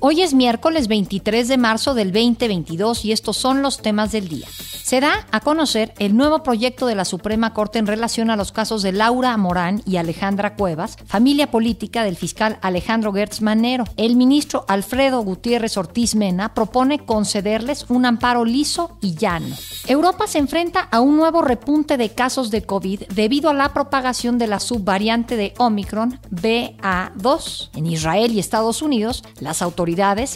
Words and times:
Hoy 0.00 0.22
es 0.22 0.32
miércoles 0.32 0.86
23 0.86 1.48
de 1.48 1.56
marzo 1.56 1.92
del 1.92 2.12
2022 2.12 3.04
y 3.04 3.10
estos 3.10 3.36
son 3.36 3.62
los 3.62 3.78
temas 3.78 4.12
del 4.12 4.28
día. 4.28 4.46
Se 4.52 5.00
da 5.00 5.26
a 5.32 5.40
conocer 5.40 5.92
el 5.98 6.16
nuevo 6.16 6.44
proyecto 6.44 6.86
de 6.86 6.94
la 6.94 7.04
Suprema 7.04 7.52
Corte 7.52 7.80
en 7.80 7.88
relación 7.88 8.30
a 8.30 8.36
los 8.36 8.52
casos 8.52 8.82
de 8.82 8.92
Laura 8.92 9.36
Morán 9.36 9.82
y 9.86 9.96
Alejandra 9.96 10.54
Cuevas, 10.54 10.96
familia 11.06 11.50
política 11.50 12.04
del 12.04 12.16
fiscal 12.16 12.58
Alejandro 12.62 13.12
Gertz 13.12 13.42
Manero. 13.42 13.84
El 13.96 14.14
ministro 14.14 14.64
Alfredo 14.68 15.20
Gutiérrez 15.22 15.76
Ortiz 15.76 16.14
Mena 16.14 16.54
propone 16.54 17.00
concederles 17.00 17.84
un 17.88 18.06
amparo 18.06 18.44
liso 18.44 18.96
y 19.00 19.16
llano. 19.16 19.56
Europa 19.88 20.28
se 20.28 20.38
enfrenta 20.38 20.80
a 20.80 21.00
un 21.00 21.16
nuevo 21.16 21.42
repunte 21.42 21.96
de 21.96 22.10
casos 22.10 22.52
de 22.52 22.62
COVID 22.62 23.02
debido 23.12 23.50
a 23.50 23.54
la 23.54 23.74
propagación 23.74 24.38
de 24.38 24.46
la 24.46 24.60
subvariante 24.60 25.36
de 25.36 25.54
Omicron 25.58 26.20
BA2. 26.30 27.70
En 27.74 27.86
Israel 27.86 28.32
y 28.32 28.38
Estados 28.38 28.80
Unidos, 28.80 29.24
las 29.40 29.60
autoridades 29.60 29.87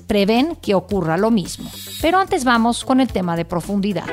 prevén 0.06 0.56
que 0.56 0.74
ocurra 0.74 1.16
lo 1.16 1.30
mismo. 1.30 1.70
Pero 2.01 2.19
antes 2.19 2.45
vamos 2.45 2.84
con 2.84 3.01
el 3.01 3.09
tema 3.09 3.37
de 3.37 3.45
profundidad. 3.45 4.06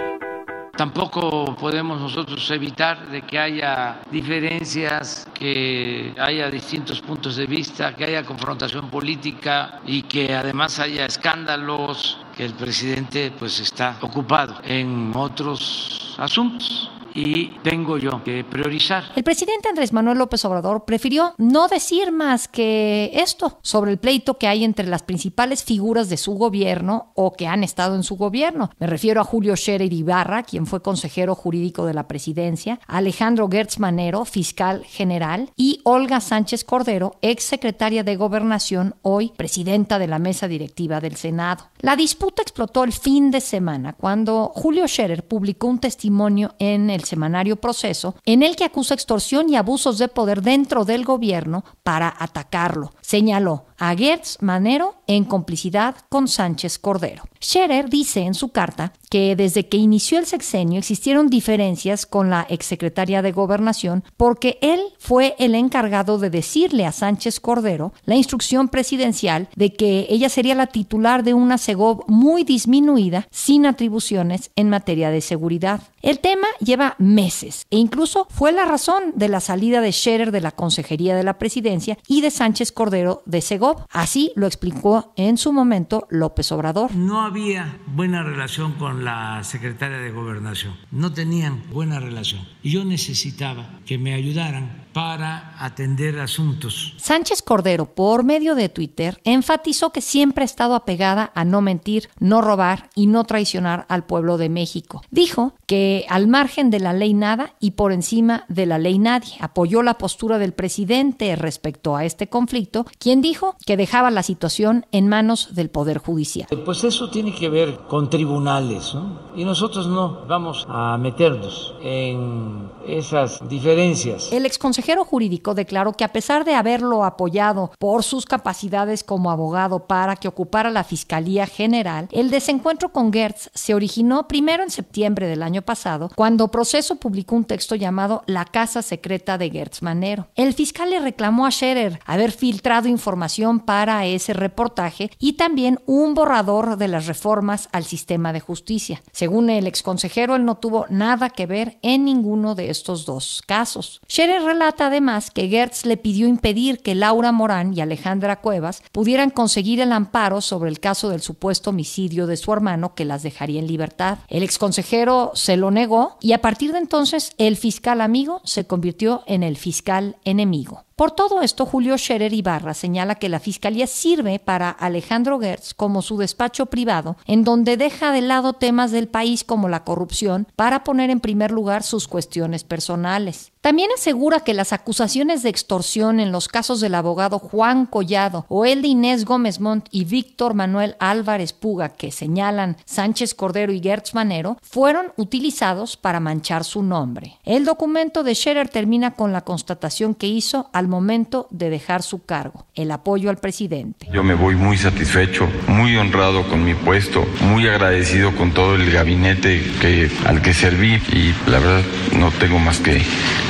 Tampoco 0.79 1.57
podemos 1.59 1.99
nosotros 1.99 2.49
evitar 2.52 3.09
de 3.09 3.23
que 3.23 3.38
haya 3.38 3.99
diferencias, 4.09 5.27
que 5.34 6.13
haya 6.17 6.49
distintos 6.49 7.02
puntos 7.02 7.35
de 7.35 7.45
vista, 7.48 7.93
que 7.98 8.05
haya 8.05 8.23
confrontación 8.23 8.89
política 8.89 9.81
y 9.85 10.03
que 10.03 10.34
además 10.34 10.79
haya 10.79 11.05
escándalos, 11.05 12.17
que 12.35 12.45
el 12.45 12.54
presidente 12.54 13.34
pues 13.37 13.60
está 13.60 13.98
ocupado 14.01 14.55
en 14.63 15.12
otros 15.13 16.15
asuntos 16.17 16.90
y 17.13 17.48
tengo 17.63 17.98
yo 17.98 18.24
que 18.24 18.43
priorizar. 18.43 19.04
El 19.15 19.24
presidente 19.24 19.70
Andrés 19.70 19.93
Manuel 19.93 20.18
López 20.18 20.43
Obrador 20.46 20.85
prefirió 20.85 21.34
no 21.38 21.68
decir 21.68 22.12
más 22.12 22.48
que 22.48 23.12
esto 23.13 23.60
sobre 23.62 23.91
el 23.91 23.98
pleito 23.98 24.38
que 24.38 24.48
hay 24.48 24.63
entre 24.63 24.88
las 24.88 25.04
principales 25.04 25.63
figuras 25.63 26.10
de 26.10 26.18
su 26.18 26.34
gobierno 26.34 27.12
o 27.16 27.34
que 27.34 27.48
han 27.48 27.63
estado 27.63 27.96
en 27.96 28.04
su 28.04 28.16
gobierno. 28.16 28.70
Me 28.79 28.88
refiero 28.88 29.21
a 29.21 29.24
Julio 29.24 29.55
Scherer 29.55 29.91
Ibarra, 29.91 30.43
quien 30.43 30.66
fue 30.66 30.82
consejero 30.82 31.35
jurídico 31.35 31.85
de 31.85 31.93
la 31.93 32.07
presidencia, 32.07 32.79
Alejandro 32.88 33.49
Gertz 33.49 33.79
Manero, 33.79 34.26
fiscal 34.26 34.84
general, 34.85 35.51
y 35.55 35.82
Olga 35.84 36.21
Sánchez 36.21 36.63
Cordero, 36.63 37.16
ex 37.21 37.44
secretaria 37.44 38.04
de 38.04 38.16
Gobernación, 38.16 38.96
hoy 39.01 39.32
presidenta 39.35 39.99
de 39.99 40.07
la 40.07 40.20
mesa 40.20 40.48
directiva 40.48 40.99
del 40.99 41.16
Senado. 41.16 41.66
La 41.79 41.96
disputa 41.96 42.41
explotó 42.41 42.84
el 42.84 42.94
fin 42.94 43.32
de 43.32 43.41
semana 43.41 43.94
cuando 43.94 44.51
Julio 44.54 44.88
Scherer 44.88 45.27
publicó 45.27 45.68
un 45.68 45.79
testimonio 45.79 46.55
en 46.60 46.90
el 46.90 46.98
el 46.99 47.05
semanario 47.05 47.55
Proceso, 47.55 48.15
en 48.25 48.43
el 48.43 48.55
que 48.55 48.65
acusa 48.65 48.93
extorsión 48.93 49.49
y 49.49 49.55
abusos 49.55 49.97
de 49.97 50.07
poder 50.07 50.41
dentro 50.41 50.85
del 50.85 51.03
gobierno 51.05 51.63
para 51.83 52.13
atacarlo. 52.17 52.93
Señaló 53.01 53.65
a 53.77 53.95
Gertz 53.95 54.37
Manero 54.41 54.95
en 55.07 55.23
complicidad 55.23 55.95
con 56.09 56.27
Sánchez 56.27 56.77
Cordero. 56.77 57.23
Scherer 57.41 57.90
dice 57.90 58.21
en 58.21 58.34
su 58.34 58.49
carta 58.49 58.93
que 59.09 59.35
desde 59.35 59.68
que 59.68 59.77
inició 59.77 60.20
el 60.20 60.26
sexenio 60.26 60.79
existieron 60.79 61.29
diferencias 61.29 62.05
con 62.05 62.29
la 62.29 62.45
exsecretaria 62.49 63.21
de 63.21 63.32
Gobernación 63.32 64.03
porque 64.18 64.57
él 64.62 64.81
fue 65.00 65.35
el 65.40 65.56
encargado 65.56 66.19
de 66.19 66.29
decirle 66.29 66.85
a 66.85 66.91
Sánchez 66.91 67.40
Cordero 67.40 67.94
la 68.06 68.16
instrucción 68.16 68.67
presidencial 68.67 69.47
de 69.56 69.73
que 69.73 70.07
ella 70.09 70.29
sería 70.29 70.53
la 70.53 70.67
titular 70.67 71.23
de 71.23 71.34
una 71.34 71.57
SEGOV 71.57 72.06
muy 72.07 72.44
disminuida 72.44 73.28
sin 73.31 73.66
atribuciones 73.66 74.51
en 74.56 74.69
materia 74.69 75.09
de 75.09 75.21
seguridad. 75.21 75.81
El 76.01 76.19
tema 76.19 76.47
lleva 76.59 76.95
meses 76.97 77.67
e 77.69 77.77
incluso 77.77 78.27
fue 78.29 78.51
la 78.51 78.66
razón 78.66 79.13
de 79.16 79.27
la 79.27 79.39
salida 79.39 79.81
de 79.81 79.91
Scherer 79.91 80.31
de 80.31 80.41
la 80.41 80.51
Consejería 80.51 81.16
de 81.16 81.23
la 81.23 81.38
Presidencia 81.38 81.97
y 82.07 82.21
de 82.21 82.31
Sánchez 82.31 82.71
Cordero 82.71 83.21
de 83.25 83.41
SEGOV. 83.41 83.85
Así 83.89 84.31
lo 84.35 84.47
explicó 84.47 85.13
en 85.16 85.38
su 85.38 85.51
momento 85.51 86.07
López 86.09 86.51
Obrador. 86.51 86.91
Había 87.29 87.78
buena 87.85 88.23
relación 88.23 88.73
con 88.73 89.06
la 89.06 89.44
secretaria 89.44 90.00
de 90.00 90.09
gobernación. 90.09 90.75
No 90.90 91.13
tenían 91.13 91.62
buena 91.72 92.00
relación 92.00 92.41
y 92.63 92.72
yo 92.72 92.84
necesitaba 92.85 93.81
que 93.85 94.00
me 94.00 94.16
ayudaran 94.16 94.88
para 94.94 95.53
atender 95.63 96.19
asuntos. 96.19 96.95
Sánchez 96.97 97.44
Cordero, 97.44 97.94
por 97.94 98.23
medio 98.23 98.56
de 98.56 98.69
Twitter, 98.69 99.22
enfatizó 99.23 99.91
que 99.91 100.01
siempre 100.01 100.44
ha 100.44 100.45
estado 100.45 100.73
apegada 100.73 101.31
a 101.35 101.45
no 101.45 101.62
mentir, 101.62 102.09
no 102.19 102.41
robar 102.41 102.89
y 102.95 103.06
no 103.06 103.23
traicionar 103.23 103.85
al 103.89 104.06
pueblo 104.06 104.38
de 104.38 104.50
México. 104.50 105.03
Dijo 105.12 105.53
que 105.68 106.06
al 106.09 106.28
margen 106.28 106.72
de 106.72 106.79
la 106.79 106.94
ley 106.94 107.13
nada 107.13 107.53
y 107.59 107.72
por 107.72 107.91
encima 107.91 108.45
de 108.50 108.66
la 108.66 108.79
ley 108.79 108.97
nadie. 108.97 109.35
Apoyó 109.39 109.84
la 109.84 110.00
postura 110.00 110.39
del 110.39 110.53
presidente 110.53 111.35
respecto 111.35 111.95
a 111.95 112.06
este 112.06 112.28
conflicto, 112.28 112.85
quien 112.97 113.22
dijo 113.22 113.56
que 113.66 113.78
dejaba 113.78 114.09
la 114.09 114.23
situación 114.23 114.88
en 114.91 115.07
manos 115.07 115.53
del 115.53 115.69
Poder 115.69 116.00
Judicial. 116.00 116.47
Pues 116.66 116.84
eso 116.84 117.12
tiene 117.12 117.19
que 117.28 117.50
ver 117.50 117.78
con 117.88 118.09
tribunales, 118.09 118.94
¿no? 118.94 119.30
Y 119.35 119.46
nosotros 119.46 119.88
no 119.88 120.25
vamos 120.28 120.66
a 120.69 120.97
meternos 120.97 121.75
en 121.81 122.69
esas 122.88 123.47
diferencias. 123.47 124.31
El 124.31 124.46
exconsejero 124.46 125.06
jurídico 125.06 125.53
declaró 125.53 125.94
que 125.94 126.03
a 126.03 126.12
pesar 126.12 126.46
de 126.46 126.56
haberlo 126.56 127.03
apoyado 127.03 127.72
por 127.78 128.03
sus 128.03 128.25
capacidades 128.25 129.03
como 129.03 129.31
abogado 129.31 129.85
para 129.85 130.16
que 130.16 130.28
ocupara 130.28 130.72
la 130.72 130.84
Fiscalía 130.84 131.46
General, 131.46 132.07
el 132.12 132.31
desencuentro 132.31 132.91
con 132.91 133.13
Gertz 133.13 133.50
se 133.53 133.75
originó 133.75 134.28
primero 134.28 134.63
en 134.63 134.72
septiembre 134.72 135.28
del 135.28 135.44
año 135.44 135.62
pasado, 135.62 136.09
cuando 136.16 136.50
Proceso 136.50 136.96
publicó 136.96 137.36
un 137.36 137.46
texto 137.46 137.75
llamado 137.75 138.24
La 138.25 138.46
Casa 138.46 138.81
Secreta 138.81 139.38
de 139.38 139.50
Gertz 139.50 139.81
Manero. 139.81 140.28
El 140.36 140.53
fiscal 140.53 140.90
le 140.90 141.00
reclamó 141.00 141.46
a 141.46 141.51
Scherer 141.51 142.00
haber 142.06 142.31
filtrado 142.31 142.88
información 142.88 143.59
para 143.59 144.06
ese 144.06 144.34
reportaje 144.34 145.12
y 145.19 145.34
también 145.34 145.80
un 145.86 146.13
borrador 146.13 146.78
de 146.78 146.88
las 146.88 147.07
reformas 147.09 147.67
al 147.73 147.83
sistema 147.83 148.31
de 148.31 148.39
justicia. 148.39 149.01
Según 149.11 149.49
el 149.49 149.67
exconsejero, 149.67 150.37
él 150.37 150.45
no 150.45 150.55
tuvo 150.55 150.85
nada 150.89 151.31
que 151.31 151.45
ver 151.45 151.77
en 151.81 152.05
ninguno 152.05 152.55
de 152.55 152.69
estos 152.69 153.05
dos 153.05 153.41
casos. 153.45 153.99
Scherer 154.07 154.43
relata 154.43 154.87
además 154.87 155.31
que 155.31 155.49
Gertz 155.49 155.85
le 155.85 155.97
pidió 155.97 156.27
impedir 156.27 156.79
que 156.79 156.95
Laura 156.95 157.31
Morán 157.33 157.73
y 157.75 157.81
Alejandra 157.81 158.39
Cuevas 158.39 158.81
pudieran 158.93 159.31
conseguir 159.31 159.81
el 159.81 159.91
amparo 159.91 160.39
sobre 160.39 160.69
el 160.69 160.79
caso 160.79 161.09
del 161.09 161.21
supuesto 161.21 161.71
homicidio 161.71 162.27
de 162.27 162.37
su 162.37 162.53
hermano 162.53 162.93
que 162.93 163.05
las 163.05 163.23
dejaría 163.23 163.59
en 163.59 163.67
libertad. 163.67 164.19
El 164.27 164.43
exconsejero 164.43 165.31
se 165.33 165.57
lo 165.57 165.71
negó 165.71 166.17
y 166.21 166.33
a 166.33 166.41
partir 166.41 166.71
de 166.71 166.77
entonces 166.77 167.33
el 167.37 167.57
fiscal 167.57 168.01
amigo 168.01 168.41
se 168.43 168.65
convirtió 168.65 169.23
en 169.25 169.43
el 169.43 169.57
fiscal 169.57 170.17
enemigo. 170.23 170.85
Por 170.99 171.11
todo 171.11 171.41
esto, 171.41 171.65
Julio 171.65 171.97
Scherer 171.97 172.33
Ibarra 172.33 172.73
señala 172.73 173.15
que 173.15 173.29
la 173.29 173.39
Fiscalía 173.39 173.87
sirve 173.87 174.37
para 174.37 174.69
Alejandro 174.69 175.39
Gertz 175.39 175.73
como 175.73 176.01
su 176.01 176.17
despacho 176.17 176.65
privado, 176.65 177.15
en 177.25 177.45
donde 177.45 177.77
deja 177.77 178.11
de 178.11 178.19
lado 178.19 178.51
temas 178.51 178.91
del 178.91 179.07
país 179.07 179.45
como 179.45 179.69
la 179.69 179.85
corrupción 179.85 180.45
para 180.57 180.83
poner 180.83 181.09
en 181.09 181.21
primer 181.21 181.51
lugar 181.51 181.83
sus 181.83 182.09
cuestiones 182.09 182.65
personales. 182.65 183.53
También 183.61 183.89
asegura 183.93 184.39
que 184.39 184.53
las 184.53 184.71
acusaciones 184.71 185.43
de 185.43 185.49
extorsión 185.49 186.21
en 186.21 186.31
los 186.31 186.47
casos 186.47 186.79
del 186.79 186.95
abogado 186.95 187.39
Juan 187.39 187.85
Collado 187.85 188.45
o 188.47 188.63
el 188.63 188.81
de 188.81 188.87
Inés 188.87 189.25
Gómez 189.25 189.59
Montt 189.59 189.87
y 189.91 190.05
Víctor 190.05 190.53
Manuel 190.53 190.95
Álvarez 191.01 191.51
Puga, 191.51 191.89
que 191.89 192.09
señalan 192.11 192.77
Sánchez 192.85 193.33
Cordero 193.33 193.73
y 193.73 193.81
Gertz 193.81 194.13
Manero, 194.13 194.57
fueron 194.61 195.07
utilizados 195.17 195.97
para 195.97 196.21
manchar 196.21 196.63
su 196.63 196.83
nombre. 196.83 197.37
El 197.43 197.65
documento 197.65 198.23
de 198.23 198.33
Scherer 198.33 198.69
termina 198.69 199.11
con 199.11 199.33
la 199.33 199.41
constatación 199.41 200.15
que 200.15 200.27
hizo 200.27 200.69
al 200.71 200.87
momento 200.87 201.47
de 201.49 201.69
dejar 201.69 202.01
su 202.01 202.23
cargo, 202.23 202.65
el 202.75 202.91
apoyo 202.91 203.29
al 203.29 203.39
presidente. 203.39 204.07
Yo 204.13 204.23
me 204.23 204.35
voy 204.35 204.55
muy 204.55 204.77
satisfecho, 204.77 205.50
muy 205.67 205.97
honrado 205.97 206.47
con 206.47 206.63
mi 206.63 206.75
puesto, 206.75 207.25
muy 207.41 207.67
agradecido 207.67 208.33
con 208.38 208.53
todo 208.53 208.75
el 208.75 208.89
gabinete 208.89 209.62
que, 209.81 210.09
al 210.25 210.41
que 210.41 210.53
serví 210.53 210.94
y 211.12 211.35
la 211.50 211.59
verdad 211.59 211.83
no 212.13 212.31
tengo 212.31 212.57
más 212.57 212.79
que 212.79 213.01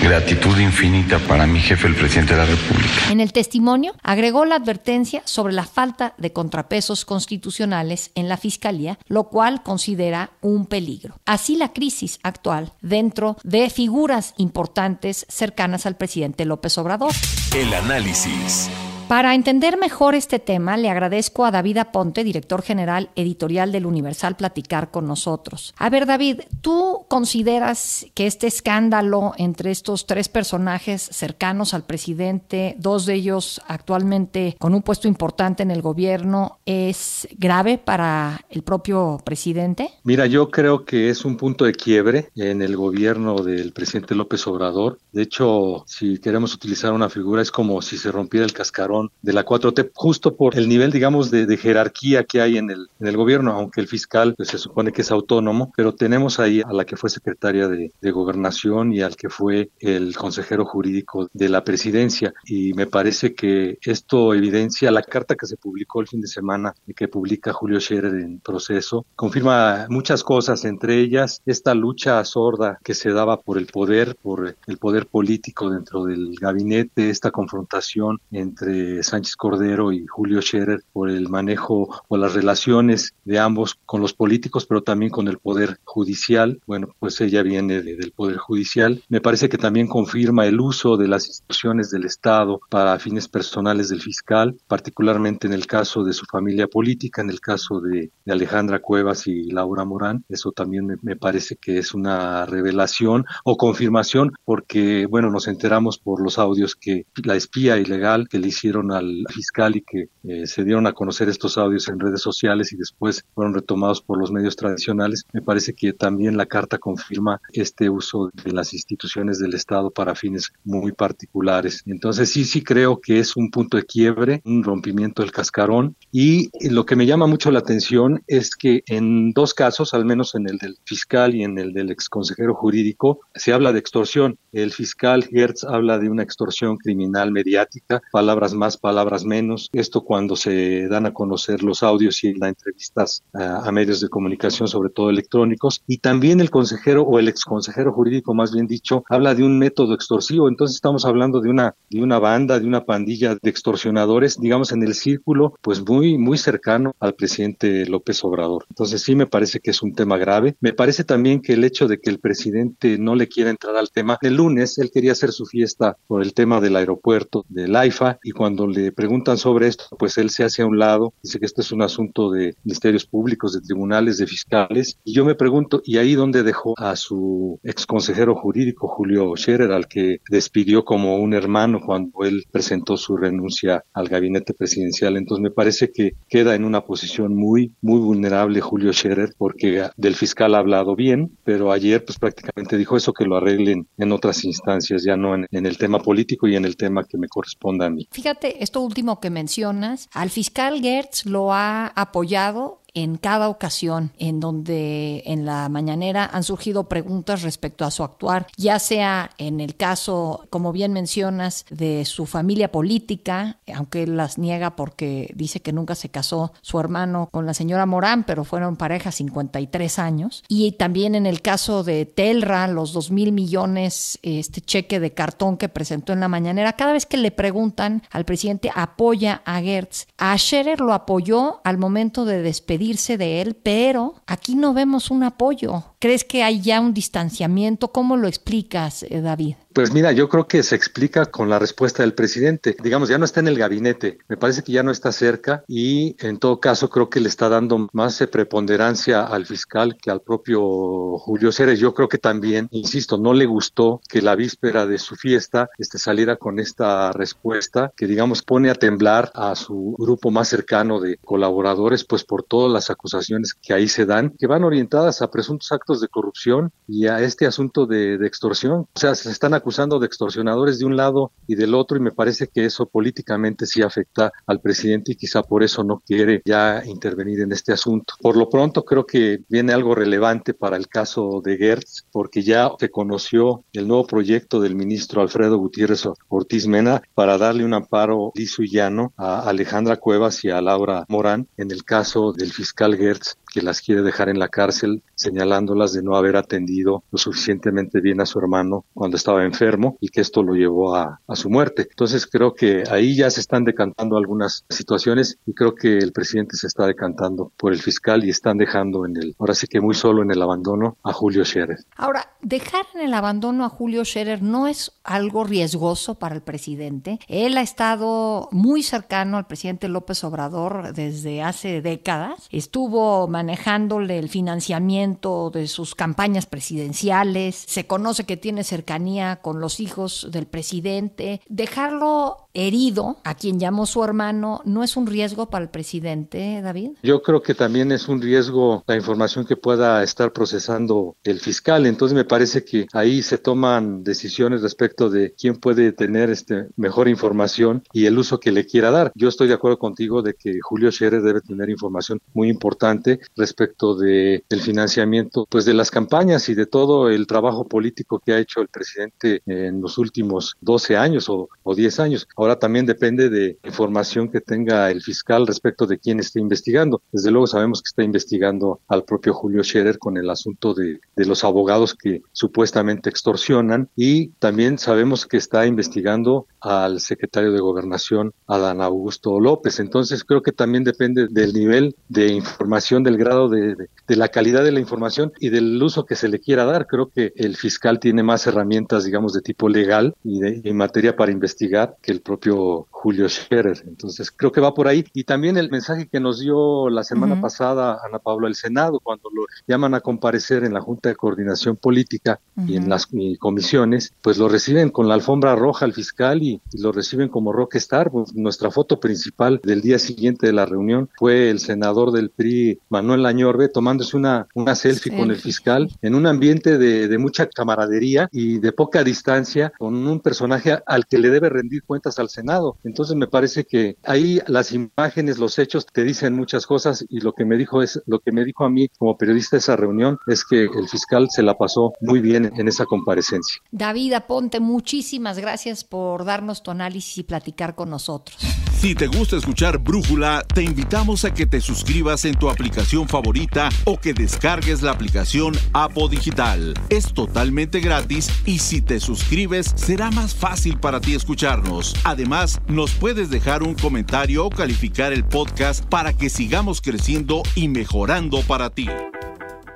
gratitud 0.02 0.58
infinita 0.60 1.20
para 1.20 1.46
mi 1.46 1.60
jefe, 1.60 1.88
el 1.88 1.96
presidente 1.96 2.34
de 2.34 2.40
la 2.40 2.46
República. 2.46 3.12
En 3.12 3.20
el 3.20 3.34
testimonio 3.34 3.94
agregó 4.02 4.46
la 4.46 4.56
advertencia 4.56 5.22
sobre 5.26 5.54
la 5.54 5.66
falta 5.66 6.14
de 6.18 6.34
contrapesos 6.34 7.06
constitucionales 7.06 8.12
en 8.16 8.30
la 8.30 8.38
Fiscalía, 8.38 9.00
lo 9.08 9.26
cual 9.30 9.64
considera 9.64 10.32
un 10.42 10.66
peligro. 10.66 11.20
Así 11.26 11.56
la 11.56 11.74
crisis 11.74 12.20
actual 12.24 12.74
dentro 12.82 13.38
de 13.44 13.70
figuras 13.70 14.34
importantes 14.38 15.26
cercanas 15.30 15.86
al 15.86 15.98
presidente 15.98 16.46
López 16.46 16.78
Obrador. 16.78 17.12
El 17.56 17.74
análisis. 17.74 18.70
Para 19.10 19.34
entender 19.34 19.80
mejor 19.80 20.14
este 20.14 20.38
tema, 20.38 20.78
le 20.78 20.88
agradezco 20.88 21.44
a 21.44 21.50
David 21.50 21.80
Aponte, 21.80 22.24
director 22.24 22.62
general 22.62 23.10
editorial 23.16 23.72
del 23.72 23.88
Universal, 23.88 24.36
platicar 24.36 24.92
con 24.92 25.08
nosotros. 25.08 25.74
A 25.80 25.90
ver, 25.90 26.06
David, 26.06 26.42
¿tú 26.62 27.08
consideras 27.08 28.06
que 28.14 28.28
este 28.28 28.46
escándalo 28.46 29.34
entre 29.38 29.72
estos 29.72 30.06
tres 30.06 30.30
personajes 30.30 31.02
cercanos 31.02 31.74
al 31.74 31.88
presidente, 31.88 32.76
dos 32.78 33.08
de 33.08 33.16
ellos 33.16 33.60
actualmente 33.68 34.56
con 34.60 34.76
un 34.76 34.84
puesto 34.84 35.08
importante 35.08 35.64
en 35.64 35.72
el 35.72 35.82
gobierno, 35.82 36.60
es 36.68 37.28
grave 37.36 37.80
para 37.80 38.46
el 38.52 38.62
propio 38.62 39.18
presidente? 39.26 39.90
Mira, 40.04 40.28
yo 40.28 40.52
creo 40.52 40.86
que 40.86 41.10
es 41.10 41.26
un 41.26 41.36
punto 41.36 41.66
de 41.66 41.74
quiebre 41.74 42.30
en 42.36 42.62
el 42.62 42.78
gobierno 42.78 43.38
del 43.38 43.74
presidente 43.74 44.14
López 44.14 44.46
Obrador. 44.46 45.00
De 45.12 45.24
hecho, 45.24 45.84
si 45.88 46.20
queremos 46.20 46.54
utilizar 46.54 46.94
una 46.94 47.10
figura, 47.10 47.42
es 47.42 47.50
como 47.50 47.82
si 47.82 47.98
se 47.98 48.12
rompiera 48.12 48.46
el 48.46 48.54
cascarón 48.54 48.99
de 49.22 49.34
la 49.34 49.46
4T, 49.46 49.92
justo 49.94 50.36
por 50.36 50.58
el 50.58 50.68
nivel, 50.70 50.92
digamos, 50.92 51.32
de, 51.32 51.60
jerarquía 51.60 52.24
que 52.24 52.42
hay 52.42 52.58
en 52.58 52.70
el, 52.70 52.88
en 53.00 53.08
el 53.08 53.18
gobierno, 53.18 53.52
aunque 53.52 53.82
el 53.82 53.88
fiscal 53.88 54.34
pues, 54.36 54.50
se 54.50 54.58
supone 54.58 54.92
que 54.92 55.02
es 55.02 55.12
autónomo, 55.12 55.74
pero 55.76 55.94
tenemos 55.94 56.40
ahí 56.40 56.62
a 56.62 56.72
la 56.72 56.86
que 56.86 56.96
fue 56.96 57.10
secretaria 57.10 57.68
de, 57.68 57.92
de 58.00 58.12
gobernación 58.12 58.94
y 58.94 59.02
al 59.02 59.16
que 59.16 59.30
fue 59.30 59.72
el 59.80 60.16
consejero 60.16 60.66
jurídico 60.66 61.28
de 61.34 61.50
la 61.50 61.64
presidencia. 61.64 62.34
Y 62.46 62.74
me 62.74 62.86
parece 62.86 63.34
que 63.34 63.78
esto 63.82 64.34
evidencia 64.34 64.92
la 64.92 65.02
carta 65.02 65.36
que 65.36 65.48
se 65.48 65.58
publicó 65.58 66.02
el 66.02 66.08
fin 66.08 66.22
de 66.22 66.28
semana 66.28 66.74
y 66.88 66.94
que 66.94 67.08
publica 67.08 67.54
Julio 67.54 67.80
Scherer 67.80 68.14
en 68.16 68.40
proceso, 68.40 69.06
confirma 69.16 69.88
muchas 69.90 70.24
cosas, 70.24 70.66
entre 70.66 71.00
ellas 71.00 71.42
esta 71.46 71.74
lucha 71.74 72.24
sorda 72.24 72.80
que 72.84 72.94
se 72.94 73.12
daba 73.12 73.38
por 73.38 73.58
el 73.58 73.68
poder, 73.68 74.16
por 74.22 74.56
el 74.68 74.78
poder 74.78 75.08
político 75.08 75.70
dentro 75.70 76.06
del 76.06 76.36
gabinete, 76.40 77.10
esta 77.10 77.32
confrontación 77.32 78.20
entre 78.32 78.89
Sánchez 79.02 79.36
Cordero 79.36 79.92
y 79.92 80.06
Julio 80.08 80.42
Scherer 80.42 80.84
por 80.92 81.10
el 81.10 81.30
manejo 81.30 81.90
o 82.08 82.18
las 82.18 82.34
relaciones 82.34 83.14
de 83.26 83.40
ambos 83.40 83.78
con 83.86 84.02
los 84.02 84.14
políticos, 84.14 84.66
pero 84.66 84.84
también 84.84 85.12
con 85.12 85.28
el 85.28 85.38
poder 85.38 85.80
judicial. 85.84 86.60
Bueno, 86.66 86.90
pues 87.00 87.20
ella 87.22 87.44
viene 87.44 87.82
del 87.82 88.12
poder 88.12 88.38
judicial. 88.38 89.04
Me 89.10 89.22
parece 89.22 89.50
que 89.50 89.58
también 89.58 89.88
confirma 89.88 90.46
el 90.46 90.60
uso 90.60 90.98
de 90.98 91.08
las 91.08 91.28
instituciones 91.28 91.92
del 91.92 92.06
Estado 92.06 92.60
para 92.70 93.00
fines 93.00 93.28
personales 93.28 93.90
del 93.90 94.02
fiscal, 94.02 94.58
particularmente 94.68 95.48
en 95.48 95.54
el 95.54 95.68
caso 95.68 96.04
de 96.04 96.14
su 96.14 96.26
familia 96.26 96.68
política, 96.68 97.22
en 97.22 97.30
el 97.30 97.40
caso 97.40 97.80
de, 97.82 98.12
Alejandra 98.28 98.80
Cuevas 98.80 99.26
y 99.26 99.50
Laura 99.52 99.86
Morán. 99.86 100.24
Eso 100.30 100.52
también 100.52 101.00
me 101.02 101.16
parece 101.16 101.56
que 101.56 101.80
es 101.80 101.96
una 101.96 102.46
revelación 102.46 103.26
o 103.44 103.58
confirmación 103.58 104.34
porque, 104.46 105.08
bueno, 105.08 105.32
nos 105.32 105.48
enteramos 105.48 105.98
por 105.98 106.22
los 106.22 106.38
audios 106.38 106.76
que 106.76 107.06
la 107.24 107.36
espía 107.36 107.78
ilegal 107.78 108.30
que 108.30 108.40
le 108.40 108.50
hicieron 108.50 108.79
al 108.92 109.26
fiscal 109.30 109.76
y 109.76 109.82
que 109.82 110.10
eh, 110.24 110.48
se 110.48 110.64
dieron 110.64 110.88
a 110.88 110.94
conocer 110.94 111.30
estos 111.30 111.58
audios 111.58 111.88
en 111.90 112.00
redes 112.00 112.22
sociales 112.22 112.72
y 112.74 112.78
después 112.78 113.24
fueron 113.34 113.54
retomados 113.54 114.02
por 114.02 114.18
los 114.18 114.32
medios 114.32 114.56
tradicionales. 114.56 115.26
Me 115.34 115.42
parece 115.42 115.74
que 115.74 115.94
también 115.94 116.38
la 116.38 116.46
carta 116.46 116.78
confirma 116.78 117.42
este 117.54 117.90
uso 117.90 118.32
de 118.44 118.52
las 118.52 118.74
instituciones 118.74 119.40
del 119.40 119.54
Estado 119.54 119.92
para 119.92 120.16
fines 120.16 120.52
muy 120.64 120.92
particulares. 120.92 121.84
Entonces 121.86 122.30
sí, 122.30 122.46
sí 122.46 122.64
creo 122.64 123.00
que 123.02 123.20
es 123.20 123.36
un 123.36 123.52
punto 123.52 123.78
de 123.78 123.84
quiebre, 123.84 124.42
un 124.46 124.64
rompimiento 124.64 125.22
del 125.22 125.32
cascarón 125.32 125.96
y 126.12 126.50
lo 126.70 126.86
que 126.86 126.96
me 126.96 127.06
llama 127.06 127.28
mucho 127.28 127.52
la 127.52 127.60
atención 127.60 128.24
es 128.28 128.56
que 128.56 128.84
en 128.88 129.32
dos 129.32 129.54
casos, 129.54 129.94
al 129.94 130.06
menos 130.06 130.36
en 130.36 130.48
el 130.50 130.58
del 130.58 130.78
fiscal 130.86 131.36
y 131.36 131.44
en 131.44 131.58
el 131.58 131.74
del 131.74 131.92
exconsejero 131.92 132.56
jurídico, 132.56 133.20
se 133.36 133.54
habla 133.54 133.74
de 133.74 133.80
extorsión. 133.80 134.38
El 134.52 134.72
fiscal 134.72 135.28
Hertz 135.32 135.64
habla 135.64 136.00
de 136.00 136.10
una 136.10 136.24
extorsión 136.24 136.78
criminal 136.78 137.32
mediática, 137.32 138.02
palabras 138.12 138.54
más, 138.54 138.69
palabras 138.78 139.26
menos. 139.26 139.70
Esto 139.74 140.02
cuando 140.02 140.36
se 140.36 140.88
dan 140.88 141.06
a 141.06 141.14
conocer 141.14 141.64
los 141.64 141.84
audios 141.84 142.24
y 142.24 142.34
las 142.34 142.50
entrevistas 142.50 143.24
a, 143.34 143.72
medios 143.72 144.02
de 144.02 144.10
comunicación, 144.10 144.68
sobre 144.68 144.90
todo 144.90 145.10
electrónicos. 145.10 145.84
Y 145.88 146.00
también 146.00 146.40
el 146.40 146.50
consejero 146.50 147.04
o 147.04 147.20
el 147.20 147.28
exconsejero 147.28 147.94
jurídico, 147.94 148.34
más 148.34 148.54
bien 148.54 148.68
dicho, 148.68 149.04
habla 149.10 149.36
de 149.36 149.44
un 149.44 149.58
método 149.58 149.94
extorsivo. 149.94 150.50
Entonces 150.50 150.76
estamos 150.76 151.06
hablando 151.06 151.40
de 151.40 151.50
una, 151.50 151.76
de 151.90 152.02
una 152.02 152.20
banda, 152.20 152.60
de 152.60 152.68
una 152.68 152.86
pandilla 152.86 153.36
de 153.36 153.50
extorsionadores, 153.50 154.40
digamos, 154.40 154.72
en 154.72 154.84
el 154.84 154.96
círculo, 154.96 155.54
pues 155.62 155.86
muy, 155.88 156.18
muy 156.18 156.38
cercano 156.38 156.96
al 157.00 157.14
presidente 157.14 157.86
López 157.86 158.24
Obrador. 158.24 158.66
Entonces 158.70 159.02
sí 159.02 159.16
me 159.16 159.28
parece 159.28 159.60
que 159.60 159.72
es 159.72 159.82
un 159.82 159.94
tema 159.94 160.18
grave. 160.18 160.56
Me 160.60 160.74
parece 160.74 161.04
también 161.04 161.42
que 161.42 161.54
el 161.54 161.64
hecho 161.64 161.88
de 161.88 162.00
que 162.00 162.10
el 162.10 162.20
presidente 162.20 162.98
no 162.98 163.16
le 163.16 163.28
quiera 163.28 163.50
entrar 163.50 163.76
al 163.76 163.92
tema, 163.92 164.18
el 164.22 164.36
lunes 164.36 164.78
él 164.78 164.92
quería 164.94 165.14
hacer 165.14 165.32
su 165.32 165.46
fiesta 165.46 165.98
por 166.08 166.22
el 166.22 166.34
tema 166.34 166.62
del 166.62 166.76
aeropuerto 166.76 167.46
del 167.50 167.76
AIFA 167.76 168.20
y 168.24 168.32
cuando 168.32 168.59
le 168.68 168.92
preguntan 168.92 169.38
sobre 169.38 169.68
esto, 169.68 169.86
pues 169.98 170.18
él 170.18 170.30
se 170.30 170.44
hace 170.44 170.62
a 170.62 170.66
un 170.66 170.80
lado, 170.80 171.14
dice 171.24 171.40
que 171.40 171.46
este 171.46 171.62
es 171.62 171.72
un 171.72 171.82
asunto 171.82 172.32
de 172.32 172.56
ministerios 172.64 173.06
públicos, 173.06 173.54
de 173.54 173.62
tribunales, 173.62 174.18
de 174.18 174.28
fiscales. 174.28 174.98
Y 175.04 175.14
yo 175.14 175.26
me 175.26 175.36
pregunto, 175.36 175.82
¿y 175.84 175.98
ahí 175.98 176.16
dónde 176.16 176.44
dejó 176.44 176.74
a 176.78 176.96
su 176.96 177.60
ex 177.64 177.86
consejero 177.86 178.36
jurídico, 178.36 178.88
Julio 178.88 179.34
Scherer, 179.36 179.72
al 179.72 179.88
que 179.88 180.18
despidió 180.30 180.84
como 180.84 181.18
un 181.18 181.34
hermano 181.34 181.82
cuando 181.86 182.24
él 182.24 182.44
presentó 182.52 182.98
su 182.98 183.18
renuncia 183.18 183.84
al 183.94 184.08
gabinete 184.08 184.54
presidencial? 184.54 185.18
Entonces 185.18 185.44
me 185.44 185.52
parece 185.52 185.92
que 185.92 186.14
queda 186.28 186.56
en 186.56 186.66
una 186.66 186.82
posición 186.82 187.36
muy, 187.36 187.74
muy 187.82 188.00
vulnerable 188.00 188.62
Julio 188.62 188.94
Scherer, 188.94 189.34
porque 189.38 189.88
del 189.98 190.16
fiscal 190.16 190.56
ha 190.56 190.60
hablado 190.60 190.96
bien, 190.96 191.38
pero 191.44 191.72
ayer 191.72 192.04
pues 192.04 192.18
prácticamente 192.20 192.78
dijo 192.78 192.98
eso 192.98 193.14
que 193.14 193.26
lo 193.26 193.38
arreglen 193.38 193.88
en 193.98 194.12
otras 194.12 194.44
instancias, 194.44 195.04
ya 195.04 195.16
no 195.16 195.36
en, 195.36 195.48
en 195.52 195.66
el 195.66 195.78
tema 195.78 196.00
político 196.00 196.48
y 196.48 196.56
en 196.56 196.66
el 196.66 196.76
tema 196.76 197.04
que 197.04 197.18
me 197.18 197.28
corresponda 197.28 197.86
a 197.86 197.90
mí. 197.90 198.08
Fíjate, 198.12 198.39
esto 198.44 198.82
último 198.82 199.20
que 199.20 199.30
mencionas, 199.30 200.10
al 200.14 200.30
fiscal 200.30 200.82
Gertz 200.82 201.26
lo 201.26 201.54
ha 201.54 201.88
apoyado 201.88 202.82
en 202.94 203.18
cada 203.18 203.50
ocasión 203.50 204.12
en 204.18 204.40
donde 204.40 205.24
en 205.26 205.46
la 205.46 205.70
mañanera 205.70 206.30
han 206.32 206.44
surgido 206.44 206.90
preguntas 206.90 207.42
respecto 207.42 207.86
a 207.86 207.92
su 207.92 208.04
actuar, 208.04 208.48
ya 208.58 208.80
sea 208.80 209.32
en 209.38 209.60
el 209.60 209.76
caso, 209.76 210.48
como 210.50 210.72
bien 210.72 210.94
mencionas, 210.94 211.66
de 211.70 212.06
su 212.06 212.26
familia 212.26 212.72
política, 212.72 213.60
aunque 213.74 214.04
él 214.04 214.18
las 214.18 214.38
niega 214.38 214.76
porque 214.76 215.32
dice 215.36 215.62
que 215.62 215.74
nunca 215.74 215.96
se 215.96 216.10
casó 216.10 216.54
su 216.62 216.80
hermano 216.80 217.30
con 217.32 217.46
la 217.46 217.54
señora 217.54 217.86
Morán, 217.86 218.24
pero 218.24 218.44
fueron 218.44 218.76
pareja 218.76 219.12
53 219.12 220.00
años, 220.00 220.44
y 220.48 220.74
también 220.74 221.16
en 221.16 221.26
el 221.26 221.42
caso 221.42 221.84
de 221.84 222.06
Telra, 222.06 222.68
los 222.68 222.94
2 222.94 223.12
mil 223.12 223.32
millones, 223.32 224.20
este 224.24 224.62
cheque 224.62 225.00
de 225.00 225.14
cartón 225.14 225.58
que 225.58 225.70
presentó 225.70 226.14
en 226.14 226.20
la 226.20 226.28
mañanera, 226.28 226.74
cada 226.74 226.94
vez 226.94 227.06
que 227.06 227.18
le 227.18 227.32
preguntan 227.32 228.04
al 228.12 228.26
presidente 228.26 228.72
apoya 228.74 229.42
a 229.46 229.62
Gertz, 229.62 230.08
a 230.18 230.38
Scherer 230.38 230.80
lo 230.80 230.94
apoyó 230.94 231.62
al 231.64 231.78
momento 231.78 232.26
de 232.26 232.42
despedir 232.42 232.79
de 233.18 233.42
él, 233.42 233.56
pero 233.56 234.16
aquí 234.26 234.56
no 234.56 234.74
vemos 234.74 235.12
un 235.12 235.24
apoyo. 235.24 235.84
¿Crees 236.02 236.24
que 236.24 236.44
hay 236.44 236.62
ya 236.62 236.80
un 236.80 236.94
distanciamiento? 236.94 237.92
¿Cómo 237.92 238.16
lo 238.16 238.30
explicas, 238.30 239.04
eh, 239.04 239.20
David? 239.20 239.56
Pues 239.74 239.92
mira, 239.92 240.14
yo 240.14 240.30
creo 240.30 240.48
que 240.48 240.64
se 240.64 240.76
explica 240.76 241.26
con 241.26 241.50
la 241.50 241.60
respuesta 241.60 242.04
del 242.04 242.14
presidente. 242.14 242.76
Digamos, 242.82 243.10
ya 243.10 243.18
no 243.18 243.26
está 243.26 243.42
en 243.42 243.50
el 243.50 243.58
gabinete, 243.58 244.18
me 244.28 244.38
parece 244.38 244.64
que 244.64 244.72
ya 244.72 244.82
no 244.82 244.92
está 244.92 245.12
cerca 245.12 245.64
y 245.68 246.16
en 246.26 246.40
todo 246.40 246.60
caso 246.60 246.90
creo 246.90 247.10
que 247.10 247.20
le 247.20 247.28
está 247.28 247.50
dando 247.50 247.88
más 247.92 248.18
preponderancia 248.32 249.24
al 249.24 249.46
fiscal 249.46 249.98
que 250.02 250.10
al 250.10 250.22
propio 250.22 251.18
Julio 251.18 251.52
Ceres. 251.52 251.80
Yo 251.80 251.94
creo 251.94 252.08
que 252.08 252.18
también, 252.18 252.68
insisto, 252.72 253.18
no 253.18 253.34
le 253.34 253.46
gustó 253.46 254.02
que 254.08 254.22
la 254.22 254.36
víspera 254.36 254.86
de 254.86 254.98
su 254.98 255.16
fiesta 255.16 255.70
este, 255.78 255.98
saliera 255.98 256.38
con 256.38 256.60
esta 256.60 257.12
respuesta 257.12 257.92
que 257.96 258.08
digamos 258.08 258.42
pone 258.42 258.70
a 258.70 258.76
temblar 258.76 259.32
a 259.36 259.54
su 259.56 259.96
grupo 259.98 260.32
más 260.32 260.48
cercano 260.48 261.00
de 261.00 261.18
colaboradores, 261.18 262.06
pues 262.06 262.24
por 262.24 262.44
todas 262.44 262.72
las 262.72 262.90
acusaciones 262.90 263.54
que 263.54 263.74
ahí 263.74 263.88
se 263.88 264.06
dan, 264.06 264.34
que 264.40 264.48
van 264.48 264.64
orientadas 264.64 265.22
a 265.22 265.30
presuntos 265.30 265.72
actos 265.72 265.89
de 265.96 266.08
corrupción 266.08 266.72
y 266.88 267.08
a 267.08 267.22
este 267.22 267.46
asunto 267.46 267.86
de, 267.86 268.18
de 268.18 268.28
extorsión. 268.28 268.88
O 268.94 269.00
sea, 269.00 269.16
se 269.16 269.32
están 269.32 269.54
acusando 269.54 269.70
acusando 269.70 270.00
de 270.00 270.08
extorsionadores 270.08 270.80
de 270.80 270.86
un 270.86 270.98
lado 270.98 271.32
y 271.46 271.54
del 271.54 271.76
otro 271.76 271.96
y 271.96 272.00
me 272.00 272.12
parece 272.12 272.48
que 272.48 272.66
eso 272.66 272.88
políticamente 272.88 273.68
sí 273.68 273.84
afecta 273.84 274.32
al 274.48 274.62
presidente 274.62 275.12
y 275.12 275.16
quizá 275.16 275.44
por 275.44 275.62
eso 275.62 275.84
no 275.84 276.02
quiere 276.04 276.42
ya 276.44 276.82
intervenir 276.86 277.42
en 277.42 277.52
este 277.52 277.72
asunto. 277.72 278.16
Por 278.20 278.36
lo 278.36 278.50
pronto 278.50 278.84
creo 278.84 279.06
que 279.06 279.42
viene 279.48 279.72
algo 279.72 279.94
relevante 279.94 280.56
para 280.56 280.76
el 280.76 280.88
caso 280.88 281.40
de 281.46 281.56
Gertz 281.58 282.04
porque 282.12 282.42
ya 282.42 282.72
se 282.80 282.90
conoció 282.90 283.64
el 283.74 283.88
nuevo 283.88 284.08
proyecto 284.08 284.60
del 284.60 284.74
ministro 284.74 285.22
Alfredo 285.22 285.60
Gutiérrez 285.60 286.08
Ortiz 286.28 286.66
Mena 286.66 287.04
para 287.14 287.38
darle 287.38 287.64
un 287.64 287.76
amparo 287.76 288.32
liso 288.34 288.64
y 288.64 288.72
llano 288.72 289.14
a 289.18 289.42
Alejandra 289.42 289.98
Cuevas 289.98 290.44
y 290.44 290.50
a 290.50 290.62
Laura 290.62 291.06
Morán 291.10 291.48
en 291.58 291.70
el 291.70 291.84
caso 291.84 292.34
del 292.34 292.52
fiscal 292.52 292.98
Gertz 292.98 293.38
que 293.52 293.62
las 293.62 293.82
quiere 293.82 294.02
dejar 294.02 294.30
en 294.30 294.40
la 294.40 294.48
cárcel, 294.48 295.04
señalándolas 295.16 295.94
de 295.94 296.04
no 296.04 296.16
haber 296.16 296.36
atendido 296.36 297.04
lo 297.12 297.18
suficientemente 297.18 298.02
bien 298.02 298.22
a 298.22 298.26
su 298.26 298.40
hermano 298.40 298.86
cuando 298.94 299.18
estaba 299.18 299.46
enfermo 299.46 299.98
y 300.00 300.10
que 300.10 300.22
esto 300.22 300.44
lo 300.44 300.54
llevó 300.54 300.96
a, 300.96 301.20
su 301.34 301.50
muerte. 301.50 301.88
Entonces 301.90 302.28
creo 302.28 302.54
que 302.54 302.84
ahí 302.90 303.16
ya 303.16 303.30
se 303.30 303.40
están 303.40 303.64
decantando 303.64 304.18
algunas 304.18 304.66
situaciones 304.70 305.38
y 305.46 305.54
creo 305.54 305.74
que 305.74 305.98
el 305.98 306.12
presidente 306.12 306.58
se 306.58 306.68
está 306.68 306.86
decantando 306.86 307.54
por 307.56 307.72
el 307.72 307.80
fiscal 307.80 308.26
y 308.26 308.30
están 308.30 308.58
dejando 308.58 309.06
en 309.06 309.16
el, 309.16 309.36
ahora 309.40 309.54
sí 309.54 309.68
que 309.68 309.80
muy 309.80 309.96
solo 309.96 310.22
en 310.22 310.32
el 310.32 310.42
abandono 310.42 310.98
a 311.04 311.14
Julio 311.14 311.46
Scherer. 311.46 311.78
Ahora, 311.96 312.34
dejar 312.42 312.86
en 312.94 313.02
el 313.02 313.14
abandono 313.14 313.64
a 313.64 313.70
Julio 313.70 314.04
Scherer 314.04 314.42
no 314.42 314.68
es 314.68 314.92
algo 315.04 315.44
riesgoso 315.44 316.16
para 316.16 316.36
el 316.36 316.42
presidente. 316.42 317.20
Él 317.28 317.58
ha 317.58 317.62
estado 317.62 318.50
muy 318.52 318.84
cercano 318.84 319.38
al 319.38 319.48
presidente 319.48 319.88
López 319.88 320.24
Obrador 320.24 320.94
desde 320.94 321.42
hace 321.42 321.82
décadas. 321.82 322.48
Estuvo 322.52 323.28
manejándole 323.40 324.20
el 324.20 324.28
financiamiento 324.28 325.50
de 325.50 325.70
sus 325.70 325.96
campañas 325.96 326.46
presidenciales. 326.46 327.56
Se 327.56 327.88
conoce 327.88 328.26
que 328.26 328.36
tiene 328.36 328.66
cercanía 328.66 329.38
con 329.38 329.62
los 329.62 329.80
hijos 329.80 330.28
del 330.30 330.46
presidente. 330.46 331.40
Dejarlo 331.48 332.49
herido, 332.54 333.18
a 333.24 333.36
quien 333.36 333.60
llamó 333.60 333.86
su 333.86 334.04
hermano, 334.04 334.62
¿no 334.66 334.84
es 334.84 334.98
un 334.98 335.08
riesgo 335.08 335.50
para 335.50 335.64
el 335.64 335.70
presidente, 335.70 336.62
David? 336.62 336.92
Yo 337.04 337.22
creo 337.22 337.42
que 337.42 337.54
también 337.54 337.92
es 337.92 338.08
un 338.08 338.22
riesgo 338.22 338.84
la 338.88 338.96
información 338.96 339.46
que 339.46 339.56
pueda 339.56 340.04
estar 340.04 340.34
procesando 340.34 341.16
el 341.24 341.40
fiscal. 341.40 341.86
Entonces 341.86 342.16
me 342.16 342.26
parece 342.26 342.64
que 342.64 342.88
ahí 342.94 343.22
se 343.22 343.38
toman 343.38 344.04
decisiones 344.04 344.62
respecto 344.62 345.10
de 345.10 345.34
quién 345.38 345.56
puede 345.56 345.92
tener 345.92 346.30
este 346.30 346.68
mejor 346.76 347.08
información 347.08 347.84
y 347.94 348.06
el 348.06 348.18
uso 348.18 348.40
que 348.40 348.52
le 348.52 348.66
quiera 348.66 348.92
dar. 348.92 349.12
Yo 349.16 349.30
estoy 349.30 349.48
de 349.48 349.54
acuerdo 349.54 349.78
contigo 349.78 350.22
de 350.22 350.34
que 350.34 350.60
Julio 350.62 350.92
Scherer 350.92 351.22
debe 351.22 351.42
tener 351.42 351.70
información 351.70 352.20
muy 352.34 352.50
importante 352.50 353.20
respecto 353.36 353.96
de 353.96 354.44
el 354.50 354.62
financiamiento 354.62 355.46
pues 355.50 355.66
de 355.66 355.74
las 355.74 355.92
campañas 355.92 356.50
y 356.50 356.56
de 356.56 356.66
todo 356.66 357.10
el 357.10 357.28
trabajo 357.28 357.68
político 357.68 358.20
que 358.20 358.34
ha 358.34 358.40
hecho 358.40 358.62
el 358.62 358.68
presidente 358.68 359.42
en 359.46 359.82
los 359.82 359.98
últimos 359.98 360.56
12 360.62 360.98
años 360.98 361.30
o, 361.30 361.50
o 361.64 361.76
10 361.76 362.00
años. 362.00 362.28
Ahora 362.40 362.58
también 362.58 362.86
depende 362.86 363.30
de 363.30 363.58
información 363.66 364.30
que 364.30 364.40
tenga 364.40 364.90
el 364.90 365.02
fiscal 365.02 365.46
respecto 365.46 365.86
de 365.86 366.00
quién 366.00 366.22
esté 366.22 366.40
investigando. 366.40 367.02
Desde 367.12 367.32
luego 367.32 367.48
sabemos 367.48 367.82
que 367.82 367.90
está 367.90 368.02
investigando 368.02 368.80
al 368.88 369.04
propio 369.04 369.34
Julio 369.34 369.62
Scherer 369.62 370.00
con 370.00 370.16
el 370.16 370.30
asunto 370.30 370.74
de, 370.74 371.02
de 371.18 371.26
los 371.26 371.44
abogados 371.44 371.94
que 371.96 372.22
supuestamente 372.32 373.10
extorsionan 373.10 373.90
y 373.94 374.30
también 374.40 374.78
sabemos 374.78 375.26
que 375.26 375.36
está 375.36 375.66
investigando 375.66 376.48
al 376.62 377.02
secretario 377.02 377.52
de 377.52 377.60
Gobernación, 377.60 378.34
Adán 378.48 378.82
Augusto 378.82 379.38
López. 379.42 379.82
Entonces 379.82 380.24
creo 380.24 380.42
que 380.42 380.54
también 380.54 380.86
depende 380.86 381.28
del 381.30 381.52
nivel 381.52 381.98
de 382.08 382.28
información, 382.28 383.04
del 383.04 383.18
grado 383.18 383.50
de, 383.50 383.76
de, 383.76 383.90
de 384.08 384.16
la 384.16 384.30
calidad 384.30 384.64
de 384.64 384.72
la 384.72 384.80
información 384.80 385.34
y 385.42 385.50
del 385.50 385.84
uso 385.84 386.06
que 386.06 386.16
se 386.16 386.30
le 386.30 386.40
quiera 386.40 386.64
dar. 386.64 386.88
Creo 386.88 387.10
que 387.10 387.34
el 387.36 387.58
fiscal 387.58 388.00
tiene 388.00 388.24
más 388.24 388.48
herramientas, 388.48 389.04
digamos, 389.04 389.34
de 389.34 389.42
tipo 389.42 389.68
legal 389.68 390.16
y 390.24 390.40
de 390.40 390.62
en 390.64 390.78
materia 390.78 391.18
para 391.18 391.34
investigar 391.34 391.98
que 392.02 392.14
el 392.14 392.22
propio 392.30 392.89
Julio 393.02 393.30
Scherer. 393.30 393.82
Entonces, 393.88 394.30
creo 394.30 394.52
que 394.52 394.60
va 394.60 394.74
por 394.74 394.88
ahí. 394.88 395.06
Y 395.14 395.24
también 395.24 395.56
el 395.58 395.70
mensaje 395.70 396.10
que 396.12 396.20
nos 396.20 396.40
dio 396.40 396.90
la 396.90 397.04
semana 397.04 397.36
uh 397.36 397.38
-huh. 397.38 397.42
pasada 397.42 398.00
Ana 398.06 398.20
Pablo 398.20 398.46
el 398.48 398.56
Senado, 398.56 399.00
cuando 399.02 399.30
lo 399.34 399.44
llaman 399.68 399.94
a 399.94 400.02
comparecer 400.02 400.64
en 400.66 400.74
la 400.74 400.82
Junta 400.82 401.08
de 401.10 401.16
Coordinación 401.16 401.78
Política 401.78 402.40
uh 402.58 402.62
-huh. 402.62 402.70
y 402.70 402.76
en 402.76 402.90
las 402.90 403.08
y 403.12 403.38
comisiones, 403.38 404.14
pues 404.22 404.38
lo 404.38 404.48
reciben 404.50 404.90
con 404.90 405.08
la 405.08 405.14
alfombra 405.14 405.56
roja 405.56 405.86
al 405.86 405.94
fiscal 405.94 406.44
y, 406.44 406.62
y 406.74 406.82
lo 406.82 406.92
reciben 406.92 407.30
como 407.30 407.54
rockstar. 407.54 408.12
Pues, 408.12 408.36
nuestra 408.36 408.70
foto 408.70 409.00
principal 409.00 409.62
del 409.64 409.82
día 409.82 409.98
siguiente 409.98 410.48
de 410.48 410.54
la 410.54 410.66
reunión 410.66 411.10
fue 411.18 411.50
el 411.50 411.60
senador 411.60 412.12
del 412.12 412.30
PRI, 412.30 412.80
Manuel 412.90 413.26
Añorbe, 413.26 413.70
tomándose 413.70 414.18
una, 414.18 414.48
una 414.56 414.76
selfie 414.76 415.12
sí. 415.12 415.18
con 415.18 415.32
el 415.32 415.38
fiscal 415.38 415.90
en 416.02 416.16
un 416.16 416.26
ambiente 416.26 416.78
de, 416.78 417.08
de 417.08 417.18
mucha 417.18 417.48
camaradería 417.48 418.28
y 418.32 418.60
de 418.60 418.72
poca 418.72 419.04
distancia, 419.04 419.72
con 419.80 419.96
un 420.14 420.20
personaje 420.20 420.78
al 420.86 421.06
que 421.10 421.18
le 421.18 421.30
debe 421.30 421.48
rendir 421.50 421.84
cuentas 421.84 422.20
al 422.20 422.30
Senado. 422.30 422.76
Entonces 422.90 423.16
me 423.16 423.28
parece 423.28 423.66
que 423.66 423.98
ahí 424.04 424.42
las 424.48 424.72
imágenes, 424.72 425.38
los 425.38 425.60
hechos 425.60 425.86
te 425.86 426.04
dicen 426.04 426.34
muchas 426.34 426.66
cosas 426.66 427.06
y 427.08 427.20
lo 427.20 427.34
que 427.34 427.46
me 427.46 427.56
dijo 427.56 427.84
es 427.84 428.02
lo 428.08 428.20
que 428.20 428.32
me 428.32 428.44
dijo 428.44 428.66
a 428.66 428.70
mí 428.70 428.90
como 428.98 429.16
periodista 429.16 429.58
de 429.58 429.60
esa 429.60 429.76
reunión 429.76 430.18
es 430.26 430.44
que 430.44 430.64
el 430.64 430.90
fiscal 430.90 431.28
se 431.30 431.44
la 431.44 431.56
pasó 431.56 431.94
muy 432.02 432.20
bien 432.20 432.52
en 432.58 432.68
esa 432.68 432.86
comparecencia. 432.86 433.62
David 433.70 434.14
Aponte, 434.14 434.60
muchísimas 434.60 435.38
gracias 435.38 435.84
por 435.84 436.26
darnos 436.26 436.64
tu 436.64 436.72
análisis 436.72 437.20
y 437.20 437.24
platicar 437.24 437.76
con 437.76 437.92
nosotros. 437.92 438.40
Si 438.80 438.96
te 438.96 439.08
gusta 439.08 439.36
escuchar 439.36 439.78
Brújula, 439.78 440.42
te 440.56 440.64
invitamos 440.64 441.26
a 441.26 441.34
que 441.34 441.46
te 441.46 441.60
suscribas 441.60 442.24
en 442.24 442.36
tu 442.36 442.50
aplicación 442.50 443.10
favorita 443.10 443.68
o 443.84 444.00
que 444.00 444.14
descargues 444.14 444.82
la 444.82 444.92
aplicación 444.92 445.54
Apo 445.74 446.08
Digital. 446.08 446.74
Es 446.90 447.14
totalmente 447.14 447.82
gratis 447.82 448.32
y 448.46 448.60
si 448.60 448.82
te 448.82 449.02
suscribes 449.02 449.74
será 449.76 450.12
más 450.12 450.34
fácil 450.34 450.80
para 450.80 451.02
ti 451.02 451.14
escucharnos. 451.14 451.94
Además, 452.06 452.62
nos 452.80 452.92
puedes 452.92 453.30
dejar 453.30 453.62
un 453.62 453.76
comentario 453.76 454.46
o 454.46 454.50
calificar 454.50 455.12
el 455.12 455.26
podcast 455.26 455.84
para 455.84 456.14
que 456.14 456.30
sigamos 456.30 456.80
creciendo 456.80 457.44
y 457.54 457.68
mejorando 457.68 458.42
para 458.44 458.70
ti. 458.70 458.88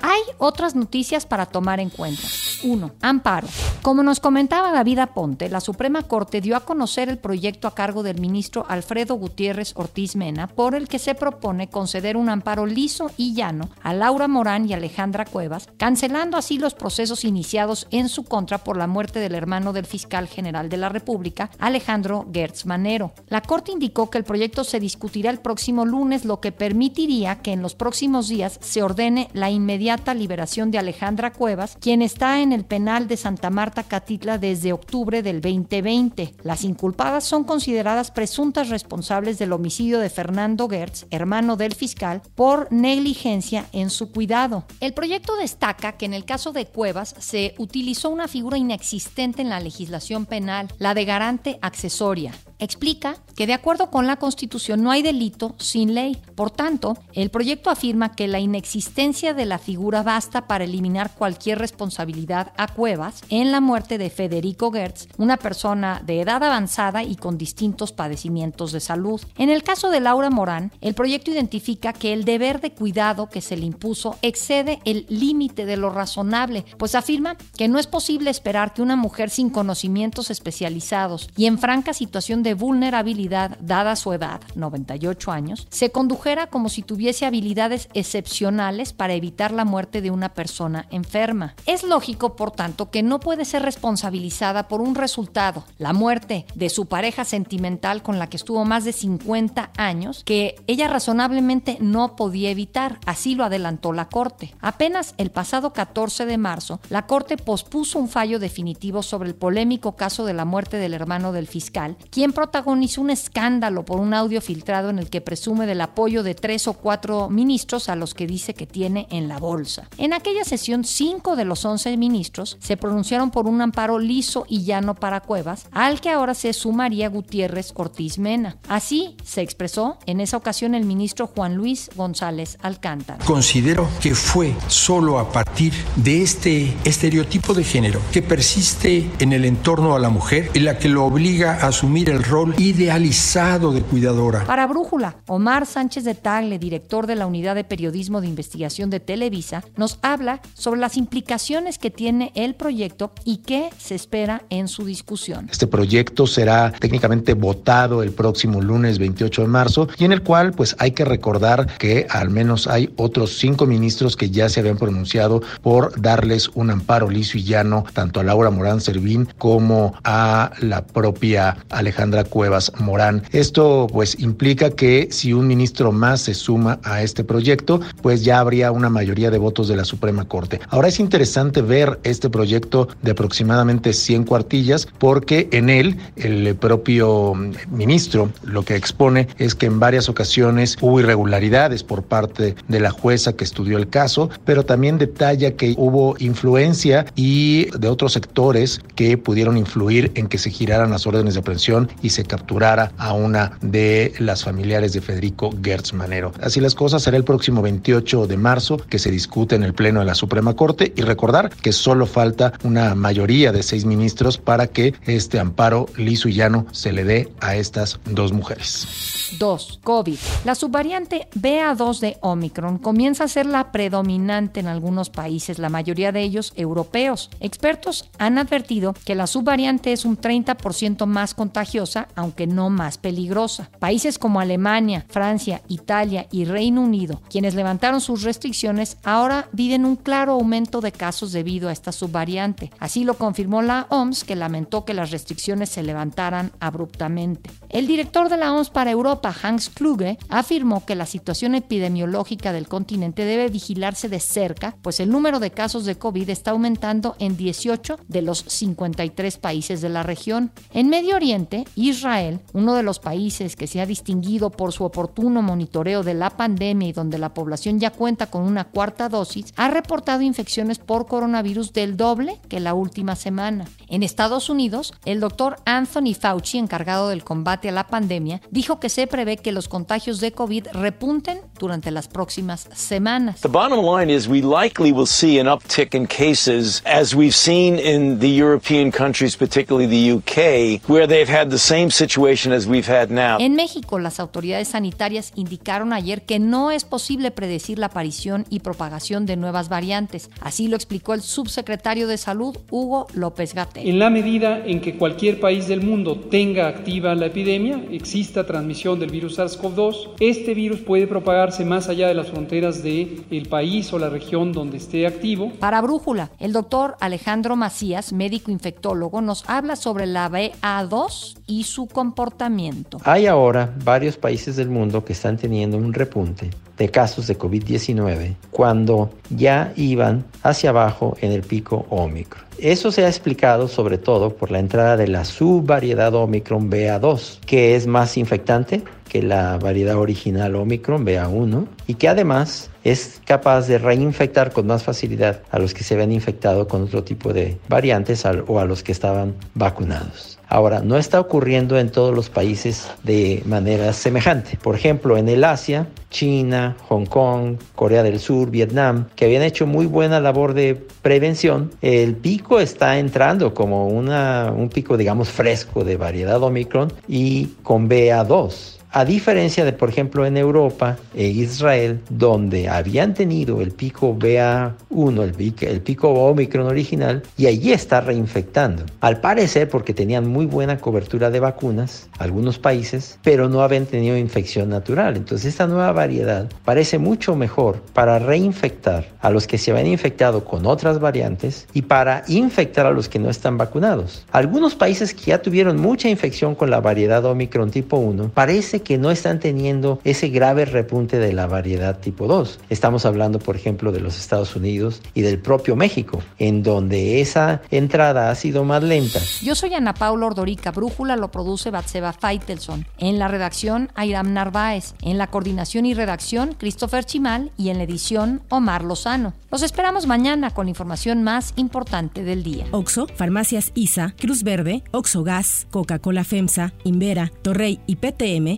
Hay 0.06 0.20
otras 0.38 0.76
noticias 0.76 1.26
para 1.26 1.46
tomar 1.46 1.80
en 1.80 1.90
cuenta. 1.90 2.28
1. 2.62 2.92
Amparo. 3.02 3.48
Como 3.82 4.04
nos 4.04 4.20
comentaba 4.20 4.74
David 4.74 5.00
Aponte, 5.00 5.48
la 5.48 5.62
Suprema 5.62 6.04
Corte 6.04 6.42
dio 6.42 6.58
a 6.58 6.66
conocer 6.66 7.08
el 7.08 7.18
proyecto 7.18 7.70
a 7.70 7.74
cargo 7.74 8.04
del 8.04 8.20
ministro 8.20 8.66
Alfredo 8.68 9.16
Gutiérrez 9.16 9.72
Ortiz 9.78 10.18
Mena, 10.18 10.48
por 10.48 10.76
el 10.76 10.90
que 10.90 11.00
se 11.00 11.16
propone 11.16 11.70
conceder 11.70 12.18
un 12.18 12.28
amparo 12.28 12.66
liso 12.66 13.12
y 13.16 13.34
llano 13.34 13.70
a 13.82 13.94
Laura 13.94 14.28
Morán 14.28 14.70
y 14.70 14.74
Alejandra 14.74 15.24
Cuevas, 15.24 15.70
cancelando 15.78 16.36
así 16.36 16.58
los 16.58 16.74
procesos 16.74 17.24
iniciados 17.24 17.88
en 17.90 18.10
su 18.10 18.26
contra 18.26 18.58
por 18.58 18.76
la 18.76 18.88
muerte 18.88 19.20
del 19.20 19.36
hermano 19.36 19.72
del 19.72 19.86
fiscal 19.86 20.28
general 20.28 20.68
de 20.68 20.78
la 20.78 20.90
República, 20.90 21.50
Alejandro 21.60 22.28
Gertz 22.34 22.66
Manero. 22.66 23.14
La 23.28 23.40
Corte 23.40 23.72
indicó 23.72 24.10
que 24.10 24.18
el 24.18 24.26
proyecto 24.26 24.66
se 24.66 24.82
discutirá 24.82 25.30
el 25.30 25.40
próximo 25.40 25.86
lunes, 25.86 26.26
lo 26.26 26.42
que 26.42 26.52
permitiría 26.52 27.42
que 27.42 27.54
en 27.54 27.62
los 27.62 27.76
próximos 27.76 28.28
días 28.28 28.60
se 28.62 28.84
ordene 28.84 29.30
la 29.32 29.50
inmediata 29.50 29.93
liberación 30.14 30.72
de 30.72 30.80
Alejandra 30.80 31.32
Cuevas, 31.32 31.78
quien 31.80 32.02
está 32.02 32.42
en 32.42 32.52
el 32.52 32.66
penal 32.66 33.08
de 33.08 33.18
Santa 33.18 33.50
Marta 33.50 33.84
Catitla 33.84 34.38
desde 34.38 34.74
octubre 34.74 35.22
del 35.22 35.42
2020. 35.42 36.36
Las 36.44 36.64
inculpadas 36.64 37.24
son 37.24 37.44
consideradas 37.44 38.12
presuntas 38.12 38.70
responsables 38.70 39.38
del 39.38 39.54
homicidio 39.54 40.00
de 40.00 40.10
Fernando 40.10 40.68
Gertz, 40.68 41.06
hermano 41.12 41.56
del 41.56 41.76
fiscal, 41.76 42.22
por 42.36 42.72
negligencia 42.72 43.66
en 43.72 43.90
su 43.90 44.12
cuidado. 44.12 44.66
El 44.80 44.94
proyecto 44.94 45.36
destaca 45.36 45.94
que 45.94 46.06
en 46.06 46.14
el 46.14 46.26
caso 46.26 46.52
de 46.52 46.66
Cuevas 46.66 47.16
se 47.20 47.54
utilizó 47.58 48.10
una 48.10 48.28
figura 48.28 48.58
inexistente 48.58 49.42
en 49.42 49.50
la 49.50 49.60
legislación 49.60 50.26
penal, 50.26 50.68
la 50.80 50.94
de 50.94 51.06
garante 51.06 51.60
accesoria 51.62 52.34
explica 52.60 53.18
que 53.36 53.48
de 53.48 53.54
acuerdo 53.54 53.90
con 53.90 54.08
la 54.08 54.18
Constitución 54.18 54.84
no 54.84 54.92
hay 54.92 55.02
delito 55.02 55.56
sin 55.58 55.94
ley. 55.94 56.22
Por 56.36 56.52
tanto, 56.52 56.98
el 57.14 57.30
proyecto 57.30 57.70
afirma 57.70 58.16
que 58.16 58.28
la 58.28 58.40
inexistencia 58.40 59.34
de 59.34 59.46
la 59.46 59.58
figura 59.58 60.04
basta 60.04 60.48
para 60.48 60.64
eliminar 60.64 61.16
cualquier 61.16 61.60
responsabilidad 61.60 62.52
a 62.58 62.68
Cuevas 62.68 63.22
en 63.30 63.52
la 63.52 63.62
muerte 63.62 63.98
de 63.98 64.10
Federico 64.10 64.72
Gertz, 64.72 65.08
una 65.18 65.38
persona 65.38 66.02
de 66.06 66.22
edad 66.22 66.44
avanzada 66.44 67.04
y 67.04 67.16
con 67.16 67.38
distintos 67.38 67.92
padecimientos 67.92 68.72
de 68.72 68.80
salud. 68.80 69.22
En 69.38 69.50
el 69.50 69.64
caso 69.64 69.90
de 69.90 70.00
Laura 70.00 70.30
Morán, 70.30 70.72
el 70.82 70.94
proyecto 70.94 71.32
identifica 71.32 71.94
que 71.94 72.14
el 72.14 72.26
deber 72.26 72.62
de 72.62 72.72
cuidado 72.72 73.30
que 73.30 73.42
se 73.42 73.58
le 73.58 73.66
impuso 73.66 74.18
excede 74.22 74.80
el 74.86 75.06
límite 75.10 75.66
de 75.66 75.78
lo 75.78 75.90
razonable, 75.90 76.66
pues 76.78 76.96
afirma 76.96 77.38
que 77.58 77.68
no 77.68 77.80
es 77.80 77.88
posible 77.88 78.30
esperar 78.30 78.74
que 78.74 78.82
una 78.82 78.96
mujer 78.96 79.30
sin 79.30 79.50
conocimientos 79.50 80.30
especializados 80.30 81.30
y 81.36 81.46
en 81.46 81.58
franca 81.58 81.94
situación 81.94 82.43
de 82.44 82.54
vulnerabilidad 82.54 83.58
dada 83.60 83.96
su 83.96 84.14
edad, 84.14 84.42
98 84.56 85.32
años, 85.32 85.68
se 85.70 85.92
condujera 85.92 86.48
como 86.48 86.70
si 86.70 86.82
tuviese 86.82 87.26
habilidades 87.26 87.90
excepcionales 87.94 88.94
para 88.94 89.14
evitar 89.14 89.52
la 89.52 89.66
muerte 89.66 90.02
de 90.02 90.12
una 90.12 90.34
persona 90.34 90.86
enferma. 90.92 91.56
Es 91.66 91.84
lógico, 91.84 92.36
por 92.36 92.52
tanto, 92.52 92.92
que 92.92 93.04
no 93.04 93.20
puede 93.20 93.46
ser 93.46 93.64
responsabilizada 93.64 94.68
por 94.68 94.82
un 94.82 94.96
resultado, 94.96 95.64
la 95.78 95.94
muerte 95.94 96.46
de 96.56 96.70
su 96.70 96.86
pareja 96.86 97.24
sentimental 97.26 98.04
con 98.04 98.20
la 98.20 98.28
que 98.28 98.38
estuvo 98.38 98.66
más 98.66 98.84
de 98.84 98.94
50 98.94 99.72
años, 99.78 100.24
que 100.26 100.56
ella 100.68 100.88
razonablemente 100.88 101.78
no 101.80 102.16
podía 102.16 102.50
evitar, 102.52 103.00
así 103.06 103.36
lo 103.36 103.46
adelantó 103.46 103.94
la 103.94 104.10
Corte. 104.10 104.54
Apenas 104.60 105.16
el 105.18 105.32
pasado 105.32 105.74
14 105.74 106.26
de 106.26 106.38
marzo, 106.38 106.80
la 106.90 107.08
Corte 107.08 107.38
pospuso 107.38 108.00
un 108.00 108.10
fallo 108.10 108.40
definitivo 108.40 109.04
sobre 109.04 109.30
el 109.30 109.36
polémico 109.36 109.96
caso 109.96 110.26
de 110.26 110.34
la 110.34 110.46
muerte 110.46 110.78
del 110.78 110.94
hermano 110.94 111.32
del 111.32 111.48
fiscal, 111.48 111.96
quien 112.10 112.33
protagonizó 112.34 113.02
un 113.02 113.10
escándalo 113.10 113.86
por 113.86 114.00
un 114.00 114.14
audio 114.14 114.42
filtrado 114.42 114.90
en 114.90 115.00
el 115.00 115.10
que 115.10 115.22
presume 115.22 115.66
del 115.66 115.82
apoyo 115.82 116.24
de 116.24 116.36
tres 116.36 116.68
o 116.68 116.74
cuatro 116.74 117.30
ministros 117.30 117.90
a 117.90 117.96
los 117.96 118.14
que 118.14 118.28
dice 118.28 118.54
que 118.54 118.68
tiene 118.68 119.08
en 119.10 119.28
la 119.28 119.38
bolsa. 119.38 119.88
En 119.98 120.14
aquella 120.14 120.44
sesión, 120.44 120.84
cinco 120.84 121.36
de 121.36 121.46
los 121.46 121.64
once 121.66 121.96
ministros 121.98 122.58
se 122.60 122.78
pronunciaron 122.78 123.32
por 123.32 123.48
un 123.48 123.62
amparo 123.62 124.00
liso 124.00 124.46
y 124.48 124.64
llano 124.64 124.96
para 124.96 125.22
Cuevas, 125.22 125.68
al 125.72 126.02
que 126.02 126.10
ahora 126.10 126.34
se 126.34 126.54
sumaría 126.54 127.10
Gutiérrez 127.10 127.72
Ortiz 127.76 128.18
Mena. 128.18 128.58
Así 128.68 129.16
se 129.24 129.42
expresó 129.42 129.98
en 130.06 130.20
esa 130.20 130.38
ocasión 130.38 130.76
el 130.76 130.86
ministro 130.86 131.28
Juan 131.28 131.56
Luis 131.56 131.90
González 131.96 132.58
Alcántara. 132.62 133.24
Considero 133.26 133.88
que 134.02 134.16
fue 134.16 134.56
solo 134.68 135.20
a 135.20 135.32
partir 135.32 135.74
de 135.96 136.22
este 136.22 136.76
estereotipo 136.84 137.54
de 137.54 137.64
género 137.64 138.02
que 138.12 138.22
persiste 138.22 139.10
en 139.20 139.34
el 139.34 139.46
entorno 139.46 139.96
a 139.96 140.00
la 140.00 140.10
mujer 140.10 140.50
y 140.54 140.60
la 140.60 140.78
que 140.78 140.90
lo 140.90 141.06
obliga 141.06 141.60
a 141.62 141.68
asumir 141.68 142.10
el 142.10 142.23
rol 142.24 142.56
idealizado 142.58 143.72
de 143.74 143.82
cuidadora. 143.82 144.46
Para 144.46 144.68
Brújula, 144.68 145.18
Omar 145.28 145.66
Sánchez 145.66 146.04
de 146.04 146.16
Tagle, 146.16 146.58
director 146.58 147.08
de 147.08 147.16
la 147.16 147.28
Unidad 147.28 147.56
de 147.56 147.64
Periodismo 147.64 148.22
de 148.22 148.28
Investigación 148.28 148.90
de 148.90 149.00
Televisa, 149.00 149.64
nos 149.76 150.00
habla 150.02 150.42
sobre 150.54 150.80
las 150.80 150.98
implicaciones 150.98 151.78
que 151.78 151.92
tiene 151.92 152.32
el 152.36 152.56
proyecto 152.56 153.12
y 153.26 153.38
qué 153.38 153.70
se 153.78 153.96
espera 153.96 154.44
en 154.50 154.68
su 154.68 154.86
discusión. 154.86 155.48
Este 155.52 155.68
proyecto 155.68 156.28
será 156.28 156.72
técnicamente 156.72 157.34
votado 157.34 158.04
el 158.04 158.12
próximo 158.12 158.62
lunes 158.62 159.00
28 159.00 159.42
de 159.42 159.48
marzo 159.48 159.88
y 159.98 160.06
en 160.06 160.12
el 160.12 160.24
cual 160.24 160.54
pues 160.54 160.76
hay 160.80 160.92
que 160.92 161.06
recordar 161.06 161.78
que 161.78 162.08
al 162.10 162.30
menos 162.30 162.68
hay 162.68 162.94
otros 162.96 163.38
cinco 163.38 163.66
ministros 163.66 164.16
que 164.16 164.30
ya 164.30 164.50
se 164.50 164.60
habían 164.60 164.78
pronunciado 164.78 165.42
por 165.62 166.00
darles 166.00 166.50
un 166.54 166.70
amparo 166.70 167.10
liso 167.10 167.38
y 167.38 167.44
llano 167.44 167.86
tanto 167.94 168.20
a 168.20 168.24
Laura 168.24 168.50
Morán 168.50 168.82
Servín 168.82 169.28
como 169.38 169.94
a 170.04 170.52
la 170.60 170.86
propia 170.86 171.58
Alejandra 171.70 172.13
Cuevas 172.24 172.72
Morán. 172.80 173.24
Esto 173.32 173.88
pues 173.92 174.20
implica 174.20 174.70
que 174.70 175.08
si 175.10 175.34
un 175.34 175.48
ministro 175.48 175.92
más 175.92 176.22
se 176.22 176.36
suma 176.36 176.80
a 176.84 177.02
este 177.02 177.24
proyecto, 177.24 177.82
pues 178.04 178.24
ya 178.24 178.40
habría 178.40 178.72
una 178.72 178.90
mayoría 178.90 179.32
de 179.32 179.40
votos 179.40 179.68
de 179.68 179.76
la 179.76 179.86
Suprema 179.86 180.26
Corte. 180.26 180.60
Ahora 180.70 180.90
es 180.90 181.00
interesante 181.00 181.62
ver 181.64 182.00
este 182.04 182.30
proyecto 182.30 182.88
de 183.02 183.12
aproximadamente 183.12 183.94
100 183.94 184.26
cuartillas 184.26 184.88
porque 185.00 185.48
en 185.52 185.70
él 185.70 185.98
el 186.16 186.56
propio 186.56 187.34
ministro 187.72 188.30
lo 188.44 188.64
que 188.64 188.76
expone 188.76 189.28
es 189.38 189.56
que 189.56 189.66
en 189.66 189.80
varias 189.80 190.10
ocasiones 190.10 190.78
hubo 190.82 191.00
irregularidades 191.00 191.84
por 191.84 192.04
parte 192.04 192.56
de 192.68 192.80
la 192.80 192.92
jueza 192.92 193.34
que 193.34 193.44
estudió 193.44 193.78
el 193.78 193.90
caso, 193.90 194.30
pero 194.46 194.66
también 194.66 194.98
detalla 194.98 195.56
que 195.56 195.74
hubo 195.78 196.16
influencia 196.20 197.06
y 197.16 197.66
de 197.78 197.88
otros 197.88 198.14
sectores 198.14 198.82
que 198.96 199.18
pudieron 199.18 199.58
influir 199.58 200.12
en 200.16 200.28
que 200.28 200.38
se 200.38 200.50
giraran 200.50 200.92
las 200.92 201.08
órdenes 201.08 201.34
de 201.34 201.40
aprehensión 201.40 201.90
y 202.04 202.12
se 202.12 202.26
capturara 202.26 202.92
a 203.00 203.14
una 203.14 203.58
de 203.62 204.14
las 204.20 204.44
familiares 204.44 204.94
de 204.94 205.02
Federico 205.02 205.50
Gertz 205.64 205.94
Manero. 205.94 206.34
Así 206.42 206.60
las 206.60 206.76
cosas, 206.76 207.02
será 207.02 207.18
el 207.18 207.24
próximo 207.24 207.64
28 207.64 208.28
de 208.28 208.38
marzo 208.38 208.78
que 208.78 209.00
se 209.00 209.10
discute 209.10 209.56
en 209.56 209.64
el 209.64 209.74
Pleno 209.74 210.02
de 210.02 210.06
la 210.06 210.14
Suprema 210.14 210.54
Corte 210.54 210.94
y 210.96 211.02
recordar 211.02 211.50
que 211.50 211.72
solo 211.72 212.06
falta 212.06 212.54
una 212.64 212.94
mayoría 212.94 213.52
de 213.52 213.64
seis 213.64 213.86
ministros 213.86 214.38
para 214.38 214.68
que 214.68 214.94
este 215.08 215.40
amparo 215.40 215.88
liso 215.98 216.28
y 216.28 216.34
llano 216.34 216.68
se 216.72 216.92
le 216.92 217.06
dé 217.06 217.30
a 217.40 217.56
estas 217.56 218.00
dos 218.06 218.34
mujeres. 218.34 219.14
2. 219.40 219.80
COVID. 219.84 220.18
La 220.46 220.56
subvariante 220.56 221.28
BA2 221.36 222.00
de 222.00 222.18
Omicron 222.22 222.78
comienza 222.78 223.24
a 223.24 223.28
ser 223.28 223.46
la 223.46 223.72
predominante 223.72 224.60
en 224.60 224.68
algunos 224.68 225.10
países, 225.10 225.60
la 225.60 225.70
mayoría 225.70 226.12
de 226.12 226.22
ellos 226.22 226.54
europeos. 226.56 227.30
Expertos 227.40 228.10
han 228.18 228.38
advertido 228.38 228.94
que 229.06 229.16
la 229.16 229.28
subvariante 229.28 229.92
es 229.92 230.06
un 230.06 230.18
30% 230.18 231.06
más 231.06 231.34
contagiosa, 231.34 231.93
aunque 232.16 232.48
no 232.48 232.70
más 232.70 232.98
peligrosa. 232.98 233.70
Países 233.80 234.18
como 234.20 234.40
Alemania, 234.40 235.06
Francia, 235.10 235.62
Italia 235.68 236.28
y 236.32 236.46
Reino 236.46 236.82
Unido, 236.82 237.22
quienes 237.30 237.56
levantaron 237.56 238.02
sus 238.02 238.24
restricciones, 238.24 238.98
ahora 239.04 239.48
viven 239.52 239.86
un 239.86 239.96
claro 239.96 240.34
aumento 240.34 240.82
de 240.82 240.92
casos 240.92 241.32
debido 241.32 241.70
a 241.70 241.72
esta 241.72 241.92
subvariante. 241.92 242.72
Así 242.80 243.04
lo 243.04 243.16
confirmó 243.16 243.62
la 243.62 243.88
OMS, 243.90 244.24
que 244.24 244.36
lamentó 244.36 244.86
que 244.86 244.94
las 244.94 245.12
restricciones 245.12 245.70
se 245.70 245.84
levantaran 245.84 246.52
abruptamente. 246.60 247.50
El 247.70 247.88
director 247.88 248.30
de 248.30 248.38
la 248.38 248.54
OMS 248.54 248.70
para 248.70 248.92
Europa, 248.92 249.36
Hans 249.42 249.70
Kluge, 249.70 250.18
afirmó 250.30 250.86
que 250.86 250.96
la 250.96 251.06
situación 251.06 251.56
epidemiológica 251.56 252.54
del 252.54 252.68
continente 252.68 253.26
debe 253.26 253.50
vigilarse 253.50 254.10
de 254.10 254.20
cerca, 254.20 254.76
pues 254.82 255.00
el 255.00 255.10
número 255.10 255.40
de 255.40 255.52
casos 255.52 255.86
de 255.86 255.96
COVID 255.96 256.30
está 256.30 256.52
aumentando 256.52 257.16
en 257.20 257.38
18 257.38 257.98
de 258.08 258.22
los 258.22 258.46
53 258.48 259.38
países 259.38 259.82
de 259.82 259.90
la 259.90 260.04
región. 260.04 260.52
En 260.74 260.90
Medio 260.90 261.16
Oriente, 261.16 261.66
Israel, 261.90 262.40
uno 262.54 262.76
de 262.76 262.84
los 262.84 263.00
países 263.00 263.56
que 263.56 263.68
se 263.68 263.82
ha 263.82 263.86
distinguido 263.86 264.50
por 264.50 264.72
su 264.72 264.84
oportuno 264.84 265.42
monitoreo 265.42 266.04
de 266.04 266.14
la 266.14 266.30
pandemia 266.30 266.88
y 266.88 266.94
donde 266.94 267.18
la 267.18 267.34
población 267.34 267.80
ya 267.80 267.92
cuenta 267.92 268.28
con 268.28 268.44
una 268.44 268.64
cuarta 268.64 269.10
dosis, 269.10 269.54
ha 269.56 269.70
reportado 269.70 270.22
infecciones 270.22 270.80
por 270.80 271.08
coronavirus 271.08 271.74
del 271.74 271.98
doble 271.98 272.40
que 272.48 272.60
la 272.60 272.74
última 272.74 273.16
semana. 273.16 273.66
En 273.88 274.04
Estados 274.04 274.50
Unidos, 274.50 274.94
el 275.06 275.20
doctor 275.20 275.58
Anthony 275.66 276.14
Fauci, 276.20 276.58
encargado 276.58 277.10
del 277.10 277.24
combate 277.24 277.70
a 277.70 277.72
la 277.72 277.88
pandemia, 277.88 278.42
dijo 278.50 278.80
que 278.80 278.90
se 278.90 279.08
prevé 279.08 279.38
que 279.38 279.52
los 279.52 279.68
contagios 279.68 280.20
de 280.20 280.32
COVID 280.32 280.68
repunten 280.74 281.42
durante 281.60 281.92
las 281.92 282.08
próximas 282.08 282.68
semanas. 282.74 283.42
The 283.42 283.50
bottom 283.50 283.86
line 283.86 284.14
is 284.14 284.28
we 284.28 284.42
likely 284.42 284.92
will 284.92 285.08
see 285.08 285.40
an 285.40 285.48
uptick 285.48 285.94
in 285.94 286.08
cases 286.08 286.82
as 286.86 287.14
we've 287.14 287.36
seen 287.36 287.78
in 287.78 288.20
the 288.20 288.30
European 288.30 288.92
countries, 288.92 289.36
particularly 289.36 289.88
the 289.88 290.18
UK, 290.18 290.82
where 290.90 291.08
they've 291.08 291.32
had 291.32 291.50
the 291.50 291.60
same 291.74 291.90
situation 291.90 292.54
as 292.54 292.68
we've 292.68 292.88
had 292.88 293.10
now. 293.10 293.38
En 293.40 293.56
México, 293.56 293.98
las 293.98 294.20
autoridades 294.20 294.68
sanitarias 294.68 295.32
indicaron 295.34 295.92
ayer 295.92 296.22
que 296.22 296.38
no 296.38 296.70
es 296.70 296.86
posible 296.86 297.32
predecir 297.32 297.80
la 297.80 297.88
aparición 297.88 298.46
y 298.52 298.60
propagación 298.60 299.26
de 299.26 299.38
nuevas 299.38 299.70
variantes. 299.70 300.30
Así 300.40 300.68
lo 300.68 300.76
explicó 300.76 301.16
el 301.16 301.24
subsecretario 301.24 302.08
de 302.08 302.20
Salud, 302.20 302.56
Hugo 302.70 303.08
López 303.16 303.56
Gatel. 303.56 303.90
En 303.90 303.98
la 303.98 304.12
medida 304.12 304.64
en 304.64 304.82
que 304.82 304.98
cualquier 304.98 305.40
país 305.40 305.68
del 305.68 305.82
mundo 305.82 306.16
tenga 306.16 306.68
activa 306.68 307.16
la 307.16 307.26
epidemia, 307.26 307.84
exista 307.90 308.46
transmisión 308.46 309.00
del 309.00 309.10
virus 309.10 309.40
SARS-CoV-2, 309.40 310.12
este 310.20 310.54
virus 310.54 310.82
puede 310.82 311.08
propagarse 311.08 311.66
más 311.66 311.90
allá 311.90 312.08
de 312.08 312.14
las 312.14 312.28
fronteras 312.28 312.84
del 312.84 313.26
el 313.32 313.50
país 313.50 313.92
o 313.94 313.98
la 313.98 314.10
región 314.10 314.52
donde 314.52 314.78
esté 314.78 315.08
activo. 315.08 315.52
Para 315.60 315.82
Brújula, 315.82 316.30
el 316.40 316.54
doctor 316.54 316.98
Alejandro 317.00 317.56
Macías, 317.56 318.14
médico 318.14 318.52
infectólogo, 318.52 319.22
nos 319.22 319.44
habla 319.50 319.76
sobre 319.76 320.06
la 320.06 320.30
BA2 320.30 321.38
su 321.64 321.88
comportamiento. 321.88 323.00
Hay 323.04 323.28
ahora 323.28 323.74
varios 323.84 324.18
países 324.18 324.56
del 324.56 324.70
mundo 324.70 325.04
que 325.04 325.14
están 325.14 325.38
teniendo 325.38 325.78
un 325.78 325.94
repunte 325.94 326.50
de 326.78 326.90
casos 326.90 327.28
de 327.28 327.38
COVID-19 327.38 328.36
cuando 328.52 329.12
ya 329.30 329.74
iban 329.76 330.26
hacia 330.42 330.72
abajo 330.72 331.16
en 331.22 331.32
el 331.32 331.42
pico 331.42 331.86
Omicron. 331.90 332.44
Eso 332.58 332.92
se 332.92 333.04
ha 333.04 333.08
explicado 333.08 333.68
sobre 333.68 333.98
todo 333.98 334.36
por 334.36 334.52
la 334.52 334.60
entrada 334.60 334.96
de 334.96 335.08
la 335.08 335.26
subvariedad 335.26 336.14
Omicron 336.14 336.70
BA2, 336.70 337.40
que 337.42 337.76
es 337.76 337.88
más 337.88 338.18
infectante 338.18 338.84
que 339.10 339.22
la 339.22 339.58
variedad 339.58 339.98
original 339.98 340.56
Omicron 340.56 341.06
BA1 341.06 341.68
y 341.88 341.96
que 341.96 342.08
además 342.08 342.70
es 342.84 343.22
capaz 343.26 343.68
de 343.68 343.78
reinfectar 343.78 344.52
con 344.52 344.68
más 344.68 344.84
facilidad 344.84 345.42
a 345.52 345.60
los 345.60 345.74
que 345.74 345.84
se 345.84 345.94
habían 345.94 346.12
infectado 346.12 346.68
con 346.68 346.84
otro 346.84 347.04
tipo 347.04 347.34
de 347.34 347.58
variantes 347.70 348.24
o 348.26 348.60
a 348.60 348.66
los 348.66 348.82
que 348.84 348.92
estaban 348.92 349.36
vacunados. 349.54 350.40
Ahora, 350.54 350.82
no 350.82 351.00
está 351.00 351.20
ocurriendo 351.20 351.80
en 351.80 351.90
todos 351.90 352.14
los 352.14 352.30
países 352.30 352.88
de 353.02 353.42
manera 353.48 353.92
semejante. 353.92 354.56
Por 354.62 354.76
ejemplo, 354.76 355.18
en 355.18 355.28
el 355.28 355.44
Asia, 355.46 355.88
China, 356.12 356.78
Hong 356.90 357.08
Kong, 357.08 357.58
Corea 357.74 358.04
del 358.04 358.20
Sur, 358.20 358.52
Vietnam, 358.52 359.08
que 359.16 359.26
habían 359.26 359.42
hecho 359.42 359.66
muy 359.66 359.88
buena 359.88 360.20
labor 360.20 360.54
de 360.54 360.76
prevención, 361.02 361.72
el 361.82 362.16
pico 362.16 362.60
está 362.60 363.00
entrando 363.00 363.56
como 363.56 363.88
una, 363.88 364.54
un 364.56 364.70
pico, 364.70 364.96
digamos, 364.96 365.30
fresco 365.30 365.84
de 365.84 365.98
variedad 365.98 366.44
Omicron 366.44 366.94
y 367.08 367.48
con 367.64 367.90
BA2. 367.90 368.83
A 368.96 369.06
diferencia 369.06 369.66
de, 369.66 369.74
por 369.74 369.90
ejemplo, 369.90 370.24
en 370.24 370.38
Europa 370.38 370.98
e 371.16 371.26
Israel, 371.26 372.00
donde 372.12 372.70
habían 372.70 373.16
tenido 373.16 373.60
el 373.60 373.72
pico 373.72 374.16
BA1, 374.16 375.24
el 375.24 375.32
pico, 375.32 375.66
el 375.66 375.82
pico 375.82 376.10
Omicron 376.10 376.68
original, 376.68 377.24
y 377.36 377.48
allí 377.48 377.74
está 377.74 378.02
reinfectando. 378.02 378.84
Al 379.02 379.20
parecer, 379.20 379.68
porque 379.68 379.96
tenían 379.96 380.28
muy 380.28 380.46
buena 380.46 380.78
cobertura 380.78 381.32
de 381.32 381.40
vacunas, 381.40 382.08
algunos 382.20 382.60
países, 382.60 383.18
pero 383.24 383.50
no 383.50 383.64
habían 383.64 383.88
tenido 383.88 384.16
infección 384.16 384.70
natural. 384.70 385.18
Entonces, 385.18 385.48
esta 385.48 385.66
nueva 385.66 385.92
variedad 385.92 386.48
parece 386.64 387.00
mucho 387.00 387.36
mejor 387.36 387.82
para 387.94 388.20
reinfectar 388.20 389.08
a 389.22 389.32
los 389.32 389.48
que 389.48 389.58
se 389.58 389.72
habían 389.72 389.88
infectado 389.88 390.46
con 390.46 390.68
otras 390.68 391.00
variantes 391.00 391.68
y 391.74 391.82
para 391.82 392.26
infectar 392.28 392.86
a 392.86 392.92
los 392.92 393.10
que 393.10 393.18
no 393.18 393.32
están 393.32 393.58
vacunados. 393.58 394.24
Algunos 394.32 394.76
países 394.76 395.16
que 395.16 395.32
ya 395.32 395.42
tuvieron 395.42 395.82
mucha 395.82 396.10
infección 396.10 396.54
con 396.54 396.70
la 396.70 396.80
variedad 396.80 397.26
Omicron 397.26 397.72
tipo 397.72 397.98
1, 397.98 398.30
parece 398.36 398.83
que 398.84 398.98
no 398.98 399.12
están 399.12 399.40
teniendo 399.40 400.00
ese 400.04 400.30
grave 400.30 400.66
repunte 400.66 401.20
de 401.20 401.34
la 401.34 401.48
variedad 401.48 402.00
tipo 402.00 402.28
2. 402.28 402.60
Estamos 402.70 403.06
hablando, 403.06 403.40
por 403.40 403.56
ejemplo, 403.56 403.92
de 403.92 404.00
los 404.00 404.18
Estados 404.18 404.56
Unidos 404.56 405.02
y 405.14 405.22
del 405.22 405.40
propio 405.40 405.76
México, 405.76 406.22
en 406.40 406.64
donde 406.64 407.22
esa 407.22 407.62
entrada 407.72 408.30
ha 408.30 408.36
sido 408.36 408.64
más 408.64 408.84
lenta. 408.84 409.20
Yo 409.42 409.56
soy 409.56 409.74
Ana 409.74 409.94
Paula 409.94 410.28
Ordorica, 410.28 410.72
Brújula 410.72 411.16
lo 411.16 411.32
produce 411.32 411.72
Batseba 411.72 412.14
Feitelson. 412.14 412.86
En 412.98 413.20
la 413.20 413.28
redacción, 413.28 413.90
Airam 413.96 414.34
Narváez. 414.34 414.94
En 415.02 415.18
la 415.18 415.28
coordinación 415.28 415.86
y 415.86 415.94
redacción, 415.94 416.56
Christopher 416.58 417.06
Chimal. 417.06 417.52
Y 417.58 417.70
en 417.70 417.78
la 417.78 417.84
edición, 417.84 418.42
Omar 418.50 418.84
Lozano. 418.84 419.34
Los 419.52 419.62
esperamos 419.62 420.08
mañana 420.08 420.52
con 420.52 420.66
la 420.66 420.72
información 420.72 421.24
más 421.24 421.54
importante 421.58 422.24
del 422.24 422.44
día. 422.44 422.66
Oxo, 422.72 423.08
Farmacias 423.16 423.72
ISA, 423.76 424.16
Cruz 424.20 424.44
Verde, 424.44 424.84
Oxo 424.92 425.24
Gas, 425.24 425.68
Coca-Cola 425.72 426.24
FEMSA, 426.24 426.74
Invera, 426.84 427.32
Torrey 427.42 427.80
y 427.86 427.98
PTM 427.98 428.58